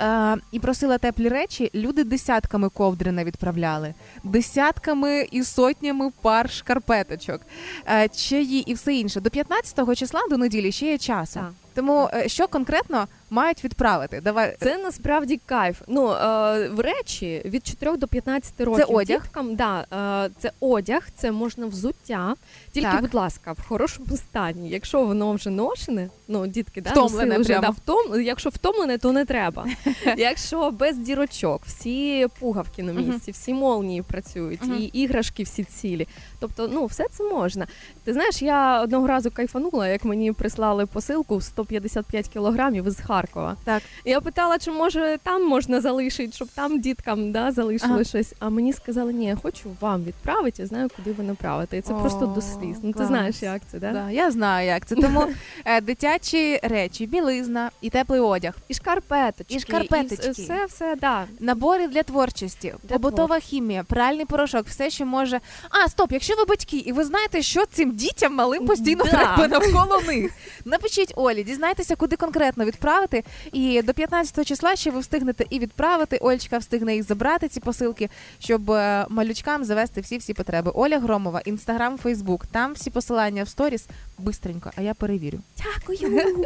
е, 0.00 0.36
і 0.52 0.60
просила 0.60 0.98
теплі 0.98 1.28
речі, 1.28 1.70
люди 1.74 2.04
десятками 2.04 2.68
ковдри 2.68 3.12
не 3.12 3.24
відправляли, 3.24 3.94
десятками 4.24 5.28
і 5.30 5.44
сотнями 5.44 6.10
пар 6.22 6.50
шкарпеточок, 6.50 7.40
е, 7.86 8.08
чаї 8.08 8.70
і 8.70 8.74
все 8.74 8.94
інше. 8.94 9.20
До 9.20 9.30
15-го 9.30 9.94
числа 9.94 10.20
до 10.30 10.36
неділі 10.36 10.72
ще 10.72 10.86
є 10.86 10.98
часу. 10.98 11.40
Тому 11.74 12.08
е, 12.14 12.28
що 12.28 12.48
конкретно 12.48 13.06
мають 13.30 13.64
відправити? 13.64 14.20
Давай 14.20 14.56
Це 14.60 14.78
насправді 14.78 15.40
кайф. 15.46 15.82
Ну 15.88 16.10
е, 16.10 16.68
в 16.68 16.80
речі 16.80 17.42
від 17.44 17.66
4 17.66 17.96
до 17.96 18.08
15 18.08 18.60
років. 18.60 18.86
одяг? 18.88 19.22
Діткам, 19.22 19.54
да, 19.54 19.86
е, 20.26 20.30
це 20.38 20.52
одяг, 20.60 21.08
це 21.16 21.32
можна 21.32 21.66
взуття. 21.66 22.34
Тільки, 22.72 22.88
Так. 22.88 23.00
будь 23.00 23.14
ласка, 23.14 23.52
в 23.52 23.68
хорошому 23.68 24.16
стані. 24.16 24.70
Якщо 24.70 25.04
воно 25.04 25.32
вже 25.32 25.50
ношене, 25.50 26.08
ну 26.28 26.46
дітки, 26.46 26.80
да, 26.80 26.90
Втомлене 26.90 27.38
вже, 27.38 27.58
да, 27.58 27.70
втом, 27.70 28.22
якщо 28.22 28.50
втомлене, 28.50 28.98
то 28.98 29.12
не 29.12 29.24
треба. 29.24 29.66
якщо 30.16 30.70
без 30.70 30.98
дірочок, 30.98 31.62
всі 31.66 32.26
пугавки 32.38 32.82
на 32.82 32.92
місці, 32.92 33.30
всі 33.30 33.54
молнії 33.54 34.02
працюють, 34.02 34.60
і 34.78 34.84
іграшки 34.84 35.42
всі 35.42 35.64
цілі. 35.64 36.08
Тобто, 36.40 36.68
ну 36.72 36.86
все 36.86 37.06
це 37.10 37.24
можна. 37.24 37.66
Ти 38.04 38.12
знаєш, 38.12 38.42
я 38.42 38.82
одного 38.82 39.06
разу 39.06 39.30
кайфанула, 39.30 39.88
як 39.88 40.04
мені 40.04 40.32
прислали 40.32 40.86
посилку 40.86 41.36
в 41.36 41.42
155 41.42 42.28
кілограмів 42.28 42.86
із 42.86 43.00
Харкова. 43.00 43.19
Так. 43.64 43.82
Я 44.04 44.20
питала, 44.20 44.58
чи 44.58 44.70
може 44.70 45.18
там 45.22 45.48
можна 45.48 45.80
залишити, 45.80 46.32
щоб 46.32 46.48
там 46.48 46.80
діткам 46.80 47.32
да, 47.32 47.52
залишили 47.52 47.92
Ага. 47.94 48.04
щось. 48.04 48.34
А 48.38 48.48
мені 48.48 48.72
сказали, 48.72 49.12
ні, 49.12 49.24
я 49.26 49.36
хочу 49.36 49.76
вам 49.80 50.04
відправити, 50.04 50.62
я 50.62 50.68
знаю, 50.68 50.88
куди 50.96 51.12
ви 51.12 51.24
направите. 51.24 51.78
І 51.78 51.80
це 51.80 51.92
О, 51.92 52.00
просто 52.00 52.26
до 52.26 52.40
сліз. 52.40 52.76
Ну 52.82 52.92
ти 52.92 53.06
знаєш, 53.06 53.42
як 53.42 53.62
це, 53.70 53.78
да? 53.78 53.92
Да, 53.92 54.10
я 54.10 54.30
знаю, 54.30 54.66
як 54.66 54.86
це. 54.86 54.94
Тому 54.94 55.26
е, 55.64 55.80
дитячі 55.80 56.60
речі, 56.62 57.06
білизна 57.06 57.70
і 57.80 57.90
теплий 57.90 58.20
одяг. 58.20 58.54
І 58.68 58.74
шкарпеточки. 58.74 59.54
І 59.54 59.60
шкарпеточки. 59.60 60.26
І 60.26 60.30
все, 60.30 60.64
все, 60.64 60.96
да. 61.00 61.24
Набори 61.40 61.88
для 61.88 62.02
творчості, 62.02 62.74
Для 62.82 62.94
побутова 62.94 63.38
хімія, 63.38 63.84
пральний 63.84 64.24
порошок, 64.26 64.66
все, 64.66 64.90
що 64.90 65.06
може. 65.06 65.40
А, 65.70 65.88
стоп, 65.88 66.12
якщо 66.12 66.34
ви 66.36 66.44
батьки, 66.44 66.76
і 66.76 66.92
ви 66.92 67.04
знаєте, 67.04 67.42
що 67.42 67.66
цим 67.66 67.92
дітям 67.94 68.34
малим 68.34 68.66
постійно 68.66 69.04
Да. 69.04 69.10
треба 69.10 69.48
навколо 69.48 70.00
них. 70.06 70.32
Напишіть 70.64 71.12
Олі, 71.16 71.44
дізнайтеся, 71.44 71.96
куди 71.96 72.16
конкретно 72.16 72.64
відправити. 72.64 73.09
І 73.52 73.82
до 73.82 73.94
15 73.94 74.46
числа 74.46 74.76
ще 74.76 74.90
ви 74.90 75.00
встигнете 75.00 75.44
і 75.50 75.58
відправити. 75.58 76.18
Ольчка 76.20 76.58
встигне 76.58 76.94
їх 76.94 77.02
забрати, 77.02 77.48
ці 77.48 77.60
посилки, 77.60 78.08
щоб 78.38 78.70
е, 78.70 79.06
малючкам 79.08 79.64
завести 79.64 80.00
всі 80.00 80.18
всі 80.18 80.34
потреби. 80.34 80.70
Оля 80.74 80.98
Громова, 80.98 81.40
інстаграм, 81.44 81.98
Фейсбук. 81.98 82.46
Там 82.46 82.72
всі 82.72 82.90
посилання 82.90 83.42
в 83.42 83.48
сторіс. 83.48 83.86
Бистренько, 84.18 84.70
а 84.76 84.82
я 84.82 84.94
перевірю. 84.94 85.38
Дякую. 85.58 86.22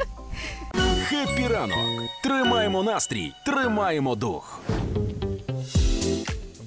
Хеппі 1.09 1.46
ранок. 1.48 1.77
Тримаємо 2.22 2.83
настрій, 2.83 3.33
тримаємо 3.46 4.14
дух. 4.14 4.61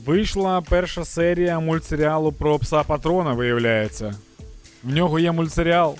Вийшла 0.05 0.61
перша 0.61 1.05
серія 1.05 1.59
мультсеріалу 1.59 2.31
про 2.31 2.59
пса 2.59 2.83
патрона, 2.83 3.33
виявляється. 3.33 4.15
В 4.83 4.93
нього 4.93 5.19
є 5.19 5.31
мультсеріал. 5.31 5.95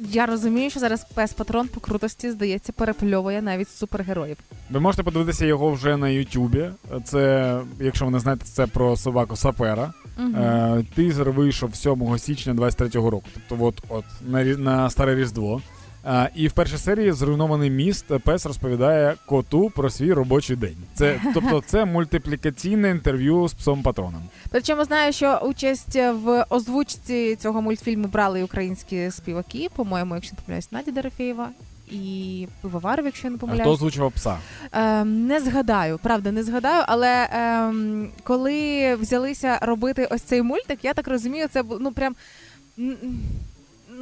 Я 0.00 0.26
розумію, 0.26 0.70
що 0.70 0.80
зараз 0.80 1.06
пес 1.14 1.32
патрон 1.32 1.68
по 1.68 1.80
крутості 1.80 2.30
здається 2.30 2.72
перепльовує 2.72 3.42
навіть 3.42 3.68
супергероїв. 3.68 4.36
Ви 4.70 4.80
можете 4.80 5.02
подивитися 5.02 5.46
його 5.46 5.70
вже 5.70 5.96
на 5.96 6.08
Ютубі. 6.08 6.70
Це, 7.04 7.60
якщо 7.80 8.04
ви 8.04 8.10
не 8.10 8.18
знаєте, 8.18 8.44
це 8.44 8.66
про 8.66 8.96
собаку 8.96 9.36
Сапера. 9.36 9.92
Угу. 10.18 10.84
тизер 10.94 11.30
вийшов 11.30 11.74
7 11.74 12.18
січня 12.18 12.54
23-го 12.54 13.10
року. 13.10 13.26
Тобто, 13.48 13.64
от, 13.64 13.74
от 13.88 14.04
на, 14.26 14.44
на 14.44 14.90
старе 14.90 15.14
Різдво. 15.14 15.62
Е, 16.06 16.30
і 16.34 16.48
в 16.48 16.52
першій 16.52 16.78
серії 16.78 17.12
зруйнований 17.12 17.70
міст 17.70 18.06
пес 18.24 18.46
розповідає 18.46 19.14
коту 19.26 19.70
про 19.70 19.90
свій 19.90 20.12
робочий 20.12 20.56
день. 20.56 20.76
Це, 20.94 21.20
тобто, 21.34 21.62
це 21.66 21.84
мультиплікаційне 21.84 22.90
інтерв'ю 22.90 23.48
з 23.48 23.54
псом 23.54 23.82
патроном. 23.82 24.22
Причому 24.50 24.84
знаю, 24.84 25.12
що 25.12 25.36
участь 25.36 25.96
в 25.96 26.44
озвучці 26.50 27.36
цього 27.36 27.62
мультфільму 27.62 28.08
брали 28.08 28.42
українські 28.42 29.10
співаки, 29.10 29.68
по-моєму, 29.76 30.14
якщо 30.14 30.32
не 30.36 30.42
помиляюсь, 30.44 30.72
Надя 30.72 30.90
Дорофєєва 30.92 31.48
і 31.90 32.46
Пивоваров, 32.60 33.06
якщо 33.06 33.26
я 33.26 33.30
не 33.30 33.34
А 33.34 33.38
хто 33.38 33.46
помиляюсь. 33.46 33.74
озвучував 33.74 34.12
пса? 34.12 34.38
Ем, 34.72 35.26
не 35.26 35.40
згадаю, 35.40 35.98
правда, 36.02 36.32
не 36.32 36.42
згадаю, 36.42 36.84
але 36.86 37.28
ем, 37.32 38.08
коли 38.22 38.94
взялися 38.94 39.58
робити 39.62 40.08
ось 40.10 40.22
цей 40.22 40.42
мультик, 40.42 40.78
я 40.82 40.94
так 40.94 41.08
розумію, 41.08 41.48
це 41.52 41.64
ну 41.80 41.92
прям. 41.92 42.14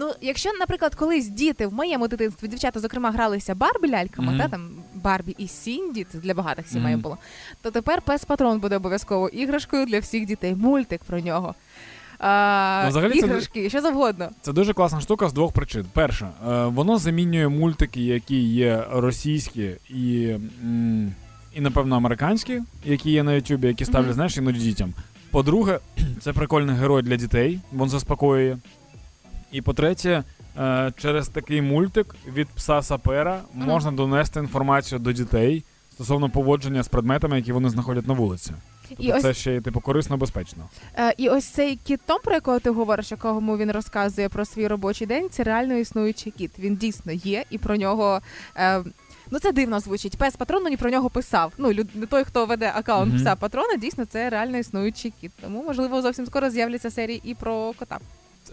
Ну, 0.00 0.12
якщо, 0.20 0.50
наприклад, 0.60 0.94
колись 0.94 1.28
діти 1.28 1.66
в 1.66 1.72
моєму 1.74 2.08
дитинстві, 2.08 2.48
дівчата, 2.48 2.80
зокрема, 2.80 3.10
гралися 3.10 3.54
Барбі 3.54 3.88
ляльками, 3.90 4.28
Мгм. 4.28 4.38
та 4.40 4.48
там 4.48 4.70
Барбі 4.94 5.34
і 5.38 5.48
Сінді, 5.48 6.06
це 6.12 6.18
для 6.18 6.34
багатих 6.34 6.68
сімей 6.68 6.92
Мгм. 6.92 7.02
було, 7.02 7.18
то 7.62 7.70
тепер 7.70 8.02
пес 8.02 8.24
патрон 8.24 8.58
буде 8.60 8.76
обов'язково 8.76 9.28
іграшкою 9.28 9.86
для 9.86 9.98
всіх 9.98 10.26
дітей. 10.26 10.54
Мультик 10.54 11.04
про 11.04 11.20
нього. 11.20 11.54
А, 12.18 12.80
Ну, 12.84 12.90
взагалі 12.90 13.12
це- 13.20 13.26
іграшки, 13.26 13.70
що 13.70 13.80
завгодно. 13.80 14.28
Це 14.42 14.52
дуже 14.52 14.72
класна 14.72 15.00
штука 15.00 15.28
з 15.28 15.32
двох 15.32 15.52
причин. 15.52 15.86
Перше, 15.92 16.28
е, 16.48 16.64
воно 16.64 16.98
замінює 16.98 17.48
мультики, 17.48 18.00
які 18.00 18.40
є 18.40 18.84
російські 18.92 19.70
і, 19.90 20.34
і 21.54 21.60
напевно, 21.60 21.96
американські, 21.96 22.60
які 22.84 23.10
є 23.10 23.22
на 23.22 23.32
Ютубі, 23.32 23.66
які 23.66 23.84
ставлять, 23.84 24.06
Мгм. 24.06 24.14
знаєш, 24.14 24.36
іноді 24.36 24.58
дітям. 24.58 24.94
По-друге, 25.30 25.78
це 26.20 26.32
прикольний 26.32 26.76
герой 26.76 27.02
для 27.02 27.16
дітей, 27.16 27.60
він 27.72 27.88
заспокоює. 27.88 28.56
І 29.52 29.62
по-третє, 29.62 30.24
е, 30.58 30.92
через 30.96 31.28
такий 31.28 31.62
мультик 31.62 32.16
від 32.34 32.48
пса 32.48 32.82
Сапера 32.82 33.40
можна 33.54 33.92
донести 33.92 34.40
інформацію 34.40 34.98
до 34.98 35.12
дітей 35.12 35.64
стосовно 35.92 36.30
поводження 36.30 36.82
з 36.82 36.88
предметами, 36.88 37.36
які 37.36 37.52
вони 37.52 37.68
знаходять 37.68 38.06
на 38.08 38.14
вулиці. 38.14 38.52
Тобто 38.88 39.02
І 39.04 39.12
ось 39.12 39.22
це 39.22 39.34
ще 39.34 39.54
й 39.54 39.60
типу 39.60 39.80
корисно 39.80 40.16
безпечно. 40.16 40.68
Е, 40.98 41.14
і 41.16 41.28
ось 41.28 41.44
цей 41.44 41.76
кіт 41.76 42.00
Том, 42.06 42.18
про 42.24 42.34
якого 42.34 42.58
ти 42.58 42.70
говориш, 42.70 43.10
якому 43.10 43.56
він 43.56 43.70
розказує 43.72 44.28
про 44.28 44.44
свій 44.44 44.66
робочий 44.68 45.06
день, 45.06 45.28
це 45.30 45.44
реально 45.44 45.74
існуючий 45.74 46.32
кіт. 46.38 46.58
Він 46.58 46.76
дійсно 46.76 47.12
є, 47.12 47.44
і 47.50 47.58
про 47.58 47.76
нього. 47.76 48.20
Е, 48.56 48.82
Ну 49.30 49.38
це 49.38 49.52
дивно 49.52 49.80
звучить. 49.80 50.16
Пес 50.16 50.36
патрон 50.36 50.64
мені 50.64 50.76
про 50.76 50.90
нього 50.90 51.10
писав. 51.10 51.52
Ну 51.58 51.72
люд, 51.72 51.88
не 51.94 52.06
той, 52.06 52.24
хто 52.24 52.46
веде 52.46 52.72
аккаунт 52.74 53.12
Мгм. 53.14 53.20
пса 53.22 53.36
патрона, 53.36 53.76
дійсно 53.76 54.04
це 54.04 54.30
реально 54.30 54.58
існуючий 54.58 55.12
кіт. 55.20 55.32
Тому 55.40 55.62
можливо 55.62 56.02
зовсім 56.02 56.26
скоро 56.26 56.50
з'являться 56.50 56.90
серії 56.90 57.20
і 57.24 57.34
про 57.34 57.72
кота. 57.78 57.98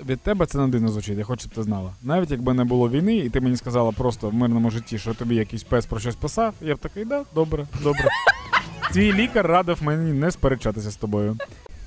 Від 0.05 0.21
тебе 0.21 0.45
це 0.45 0.57
не 0.57 0.67
дивно 0.67 0.87
звучить, 0.87 1.17
я 1.17 1.23
хочу, 1.23 1.39
щоб 1.39 1.53
ти 1.53 1.63
знала. 1.63 1.93
Навіть 2.01 2.31
якби 2.31 2.53
не 2.53 2.63
було 2.63 2.89
війни, 2.89 3.15
і 3.15 3.29
ти 3.29 3.41
мені 3.41 3.57
сказала 3.57 3.91
просто 3.91 4.29
в 4.29 4.33
мирному 4.33 4.71
житті, 4.71 4.99
що 4.99 5.13
тобі 5.13 5.35
якийсь 5.35 5.63
пес 5.63 5.85
про 5.85 5.99
щось 5.99 6.15
писав, 6.15 6.53
я 6.61 6.75
б 6.75 6.79
такий, 6.79 7.05
да, 7.05 7.23
добре, 7.35 7.67
добре. 7.83 8.09
Твій 8.93 9.13
лікар 9.13 9.47
радив 9.47 9.83
мені 9.83 10.13
не 10.13 10.31
сперечатися 10.31 10.91
з 10.91 10.95
тобою. 10.95 11.37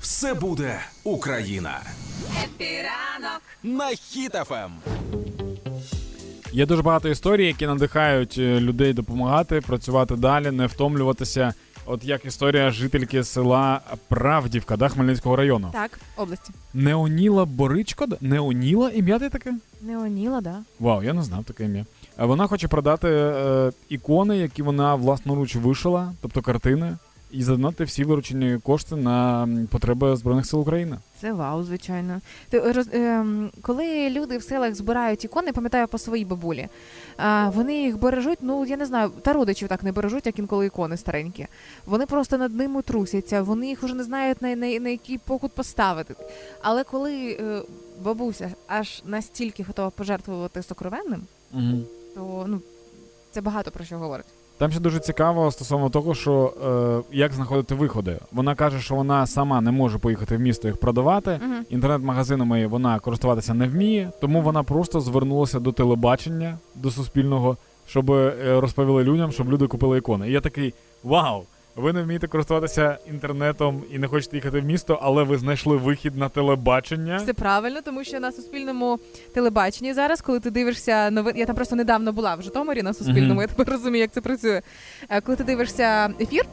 Все 0.00 0.34
буде 0.34 0.80
Україна. 1.04 1.80
Happy 2.44 2.89
ранок. 2.89 3.42
На 3.62 3.90
Ем. 3.90 3.96
Хіт 3.96 4.38
FM. 4.38 4.70
Є 6.52 6.66
дуже 6.66 6.82
багато 6.82 7.08
історій, 7.08 7.46
які 7.46 7.66
надихають 7.66 8.38
е, 8.38 8.60
людей 8.60 8.92
допомагати, 8.92 9.60
працювати 9.60 10.16
далі, 10.16 10.50
не 10.50 10.66
втомлюватися. 10.66 11.54
От 11.90 12.04
як 12.04 12.24
історія 12.24 12.70
жительки 12.70 13.24
села 13.24 13.80
Правдівка, 14.08 14.76
да, 14.76 14.88
Хмельницького 14.88 15.36
району. 15.36 15.70
Так, 15.72 16.00
області. 16.16 16.52
Неоніла 16.74 17.44
Боричко. 17.44 18.06
Неоніла 18.20 18.90
ім'я 18.90 19.18
ти 19.18 19.28
таке? 19.28 19.54
Неоніла, 19.82 20.40
да. 20.40 20.62
Вау, 20.80 21.02
я 21.02 21.12
не 21.12 21.22
знав 21.22 21.44
таке 21.44 21.64
ім'я. 21.64 21.86
Вона 22.18 22.46
хоче 22.46 22.68
продати 22.68 23.08
е, 23.10 23.72
ікони, 23.88 24.38
які 24.38 24.62
вона 24.62 24.94
власноруч 24.94 25.56
вишила, 25.56 26.12
тобто 26.22 26.42
картини, 26.42 26.96
і 27.30 27.42
задонати 27.42 27.84
всі 27.84 28.04
виручені 28.04 28.58
кошти 28.58 28.96
на 28.96 29.48
потреби 29.70 30.16
Збройних 30.16 30.46
сил 30.46 30.60
України. 30.60 30.98
Це 31.20 31.32
вау, 31.32 31.62
звичайно. 31.62 32.20
Ти 32.48 32.72
роз, 32.72 32.88
ем, 32.92 33.50
коли 33.62 34.10
люди 34.10 34.38
в 34.38 34.42
селах 34.42 34.74
збирають 34.74 35.24
ікони, 35.24 35.52
пам'ятаю 35.52 35.88
по 35.88 35.98
своїй 35.98 36.24
бабулі, 36.24 36.68
а, 37.16 37.50
вони 37.50 37.82
їх 37.82 37.98
бережуть, 37.98 38.38
ну 38.40 38.64
я 38.66 38.76
не 38.76 38.86
знаю, 38.86 39.10
та 39.22 39.32
родичів 39.32 39.68
так 39.68 39.82
не 39.82 39.92
бережуть, 39.92 40.26
як 40.26 40.38
інколи 40.38 40.66
ікони 40.66 40.96
старенькі. 40.96 41.46
Вони 41.86 42.06
просто 42.06 42.38
над 42.38 42.54
ними 42.54 42.82
трусяться, 42.82 43.42
вони 43.42 43.68
їх 43.68 43.82
вже 43.82 43.94
не 43.94 44.04
знають 44.04 44.42
на, 44.42 44.56
на, 44.56 44.78
на 44.78 44.88
який 44.88 45.18
покут 45.18 45.52
поставити. 45.52 46.14
Але 46.62 46.84
коли 46.84 47.38
е, 47.40 47.62
бабуся 48.02 48.54
аж 48.66 49.02
настільки 49.06 49.62
готова 49.62 49.90
пожертвувати 49.90 50.62
сокровенним, 50.62 51.22
Угу. 51.52 51.78
то 52.14 52.44
ну 52.48 52.60
це 53.30 53.40
багато 53.40 53.70
про 53.70 53.84
що 53.84 53.98
говорить. 53.98 54.26
Там 54.58 54.70
ще 54.70 54.80
дуже 54.80 54.98
цікаво 54.98 55.50
стосовно 55.50 55.90
того, 55.90 56.14
що 56.14 56.54
е, 57.12 57.16
як 57.16 57.32
знаходити 57.32 57.74
виходи. 57.74 58.18
Вона 58.32 58.54
каже, 58.54 58.80
що 58.80 58.94
вона 58.94 59.26
сама 59.26 59.60
не 59.60 59.70
може 59.70 59.98
поїхати 59.98 60.36
в 60.36 60.40
місто 60.40 60.68
їх 60.68 60.76
продавати. 60.76 61.40
Мгм. 61.42 61.64
Інтернет-магазинами 61.70 62.66
вона 62.66 62.98
користуватися 62.98 63.54
не 63.54 63.68
вміє, 63.68 64.10
тому 64.20 64.42
вона 64.42 64.62
просто 64.62 65.00
звернулася 65.00 65.60
до 65.60 65.72
телебачення, 65.72 66.58
до 66.74 66.90
суспільного, 66.90 67.56
щоб 67.86 68.10
е, 68.10 68.34
розповіли 68.60 69.04
людям, 69.04 69.32
щоб 69.32 69.52
люди 69.52 69.66
купили 69.66 69.98
ікони. 69.98 70.28
І 70.28 70.32
я 70.32 70.40
такий: 70.40 70.74
вау! 71.02 71.42
Ви 71.78 71.92
не 71.92 72.02
вмієте 72.02 72.28
користуватися 72.28 72.98
інтернетом 73.10 73.82
і 73.90 73.98
не 73.98 74.08
хочете 74.08 74.36
їхати 74.36 74.60
в 74.60 74.64
місто, 74.64 74.98
але 75.02 75.22
ви 75.22 75.38
знайшли 75.38 75.76
вихід 75.76 76.16
на 76.16 76.28
телебачення. 76.28 77.16
Все 77.16 77.32
правильно, 77.32 77.80
тому 77.84 78.04
що 78.04 78.20
на 78.20 78.32
суспільному 78.32 78.98
телебаченні 79.34 79.94
зараз, 79.94 80.20
коли 80.20 80.40
ти 80.40 80.50
дивишся 80.50 81.10
новин, 81.10 81.36
я 81.36 81.46
там 81.46 81.56
просто 81.56 81.76
недавно 81.76 82.12
була 82.12 82.34
в 82.34 82.42
Житомирі 82.42 82.82
на 82.82 82.94
суспільному, 82.94 83.32
Мгм. 83.34 83.40
я 83.40 83.46
тепер 83.46 83.68
розумію, 83.68 84.00
як 84.02 84.10
це 84.12 84.20
працює. 84.20 84.62
Е, 85.08 85.20
Коли 85.20 85.36
ти 85.36 85.44
дивишся 85.44 86.10
ефір, 86.20 86.44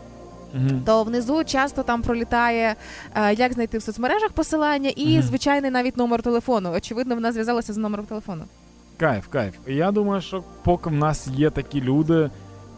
Мгм. 0.54 0.82
то 0.86 1.04
внизу 1.04 1.44
часто 1.44 1.84
там 1.84 2.02
пролітає, 2.02 2.76
е, 3.16 3.34
як 3.34 3.54
знайти 3.54 3.78
в 3.78 3.82
соцмережах 3.82 4.32
посилання 4.32 4.92
і 4.96 5.14
Мгм. 5.14 5.22
звичайний 5.22 5.72
навіть 5.72 5.98
номер 5.98 6.22
телефону. 6.22 6.72
Очевидно, 6.72 7.16
вона 7.16 7.32
зв'язалася 7.32 7.74
з 7.74 7.78
номером 7.78 8.06
телефону. 8.06 8.44
Кайф, 8.98 9.28
кайф. 9.28 9.54
Я 9.68 9.92
думаю, 9.92 10.22
що 10.22 10.44
поки 10.64 10.90
в 10.90 10.94
нас 10.94 11.28
є 11.28 11.50
такі 11.50 11.82
люди, 11.82 12.30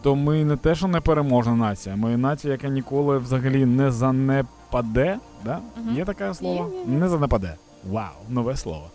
то 0.08 0.16
ми 0.16 0.44
не 0.44 0.56
те, 0.56 0.74
що 0.74 0.88
не 0.88 1.00
переможна 1.00 1.54
нація, 1.56 1.96
ми 1.96 2.16
нація, 2.16 2.52
яка 2.52 2.68
ніколи 2.68 3.18
взагалі 3.18 3.66
не 3.66 3.90
занепаде. 3.90 5.18
Да? 5.44 5.58
Угу. 5.76 5.96
Є 5.96 6.04
таке 6.04 6.34
слово? 6.34 6.70
Є, 6.72 6.78
є, 6.78 6.80
є. 6.80 6.98
Не 6.98 7.08
занепаде. 7.08 7.54
Вау, 7.90 8.12
нове 8.28 8.56
слово. 8.56 8.90